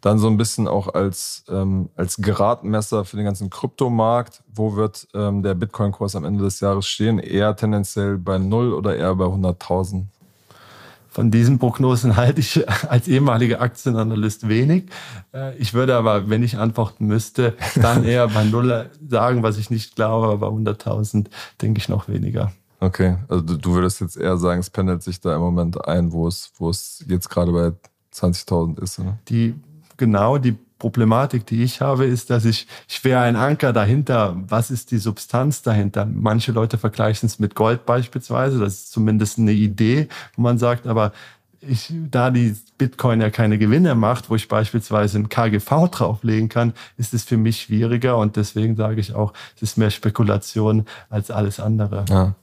[0.01, 4.43] dann so ein bisschen auch als, ähm, als Gradmesser für den ganzen Kryptomarkt.
[4.53, 7.19] Wo wird ähm, der Bitcoin-Kurs am Ende des Jahres stehen?
[7.19, 10.05] Eher tendenziell bei null oder eher bei 100.000?
[11.07, 14.85] Von diesen Prognosen halte ich als ehemaliger Aktienanalyst wenig.
[15.33, 19.69] Äh, ich würde aber, wenn ich antworten müsste, dann eher bei Null sagen, was ich
[19.69, 21.27] nicht glaube, aber bei 100.000
[21.61, 22.51] denke ich noch weniger.
[22.79, 26.27] Okay, also du würdest jetzt eher sagen, es pendelt sich da im Moment ein, wo
[26.27, 27.73] es, wo es jetzt gerade bei
[28.15, 28.97] 20.000 ist.
[28.97, 29.19] Oder?
[29.27, 29.53] Die
[30.01, 34.35] genau die Problematik, die ich habe, ist, dass ich, ich wäre ein Anker dahinter.
[34.47, 36.07] Was ist die Substanz dahinter?
[36.11, 38.57] Manche Leute vergleichen es mit Gold beispielsweise.
[38.57, 41.13] Das ist zumindest eine Idee, wo man sagt, aber
[41.59, 46.73] ich, da die Bitcoin ja keine Gewinne macht, wo ich beispielsweise ein KGV drauflegen kann,
[46.97, 51.29] ist es für mich schwieriger und deswegen sage ich auch, es ist mehr Spekulation als
[51.29, 52.05] alles andere.
[52.09, 52.33] Ja.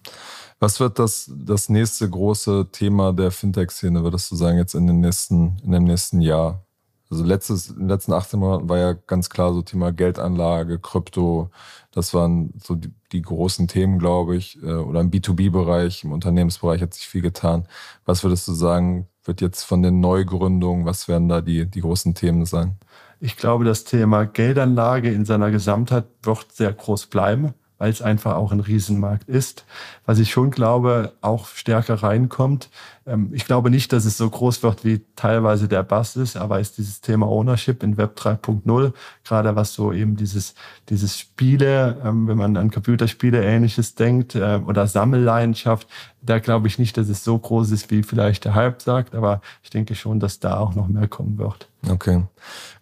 [0.60, 5.00] Was wird das, das nächste große Thema der Fintech-Szene, würdest du sagen, jetzt in, den
[5.00, 6.64] nächsten, in dem nächsten Jahr?
[7.10, 11.50] Also letztes, in den letzten 18 Monaten war ja ganz klar so Thema Geldanlage, Krypto.
[11.90, 14.62] Das waren so die, die großen Themen, glaube ich.
[14.62, 17.66] Äh, oder im B2B-Bereich, im Unternehmensbereich hat sich viel getan.
[18.04, 22.14] Was würdest du sagen, wird jetzt von den Neugründungen, was werden da die, die großen
[22.14, 22.76] Themen sein?
[23.20, 28.34] Ich glaube, das Thema Geldanlage in seiner Gesamtheit wird sehr groß bleiben weil es einfach
[28.34, 29.64] auch ein Riesenmarkt ist.
[30.04, 32.70] Was ich schon glaube, auch stärker reinkommt.
[33.08, 36.60] Ähm, ich glaube nicht, dass es so groß wird, wie teilweise der Bass ist, aber
[36.60, 38.92] ist dieses Thema Ownership in Web 3.0,
[39.24, 40.54] gerade was so eben dieses,
[40.88, 45.88] dieses Spiele, ähm, wenn man an Computerspiele ähnliches denkt, äh, oder Sammelleidenschaft,
[46.20, 49.40] da glaube ich nicht, dass es so groß ist, wie vielleicht der Hype sagt, aber
[49.62, 51.68] ich denke schon, dass da auch noch mehr kommen wird.
[51.88, 52.24] Okay.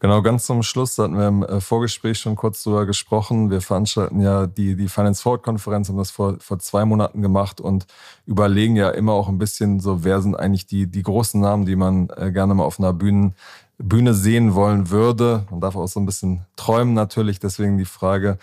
[0.01, 3.51] Genau, ganz zum Schluss da hatten wir im äh, Vorgespräch schon kurz drüber gesprochen.
[3.51, 7.61] Wir veranstalten ja die, die Finance Forward Konferenz, haben das vor, vor zwei Monaten gemacht
[7.61, 7.87] und
[8.25, 11.77] überlegen ja immer auch ein bisschen so, wer sind eigentlich die, die großen Namen, die
[11.77, 13.33] man äh, gerne mal auf einer Bühne,
[13.79, 15.47] Bühne sehen wollen würde.
[15.51, 17.41] Man darf auch so ein bisschen träumen natürlich.
[17.41, 18.39] Deswegen die Frage,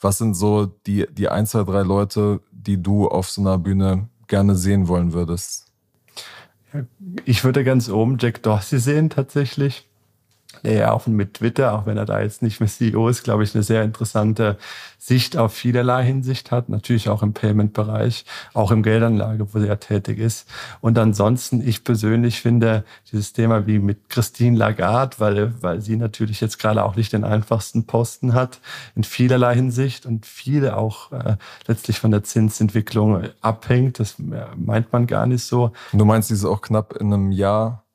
[0.00, 4.08] was sind so die, die ein, zwei, drei Leute, die du auf so einer Bühne
[4.26, 5.66] gerne sehen wollen würdest?
[7.24, 9.85] Ich würde ganz oben Jack Dorsey sehen tatsächlich
[10.84, 13.62] auch mit Twitter, auch wenn er da jetzt nicht mehr CEO ist, glaube ich, eine
[13.62, 14.58] sehr interessante
[14.98, 16.68] Sicht auf vielerlei Hinsicht hat.
[16.68, 20.48] Natürlich auch im Payment-Bereich, auch im Geldanlage, wo er tätig ist.
[20.80, 26.40] Und ansonsten, ich persönlich finde dieses Thema wie mit Christine Lagarde, weil, weil sie natürlich
[26.40, 28.60] jetzt gerade auch nicht den einfachsten Posten hat,
[28.96, 31.36] in vielerlei Hinsicht und viele auch äh,
[31.68, 34.00] letztlich von der Zinsentwicklung abhängt.
[34.00, 35.70] Das meint man gar nicht so.
[35.92, 37.85] Du meinst, sie ist auch knapp in einem Jahr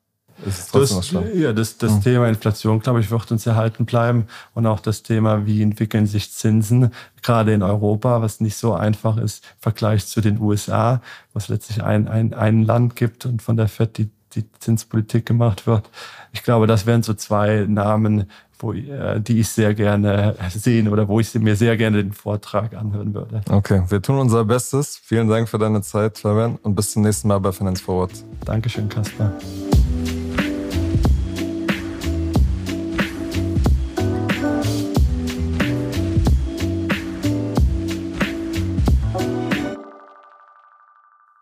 [0.44, 2.02] das, ja, das, das mhm.
[2.02, 4.26] Thema Inflation, glaube ich, wird uns erhalten bleiben.
[4.54, 9.16] Und auch das Thema, wie entwickeln sich Zinsen, gerade in Europa, was nicht so einfach
[9.16, 11.00] ist im Vergleich zu den USA,
[11.32, 15.26] wo es letztlich ein, ein, ein Land gibt und von der FED die, die Zinspolitik
[15.26, 15.88] gemacht wird.
[16.32, 18.26] Ich glaube, das wären so zwei Namen,
[18.62, 22.74] wo, äh, die ich sehr gerne sehen oder wo ich mir sehr gerne den Vortrag
[22.74, 23.42] anhören würde.
[23.50, 25.00] Okay, wir tun unser Bestes.
[25.02, 28.12] Vielen Dank für deine Zeit, Fabian, und bis zum nächsten Mal bei Finance Forward.
[28.44, 29.32] Dankeschön, Kaspar.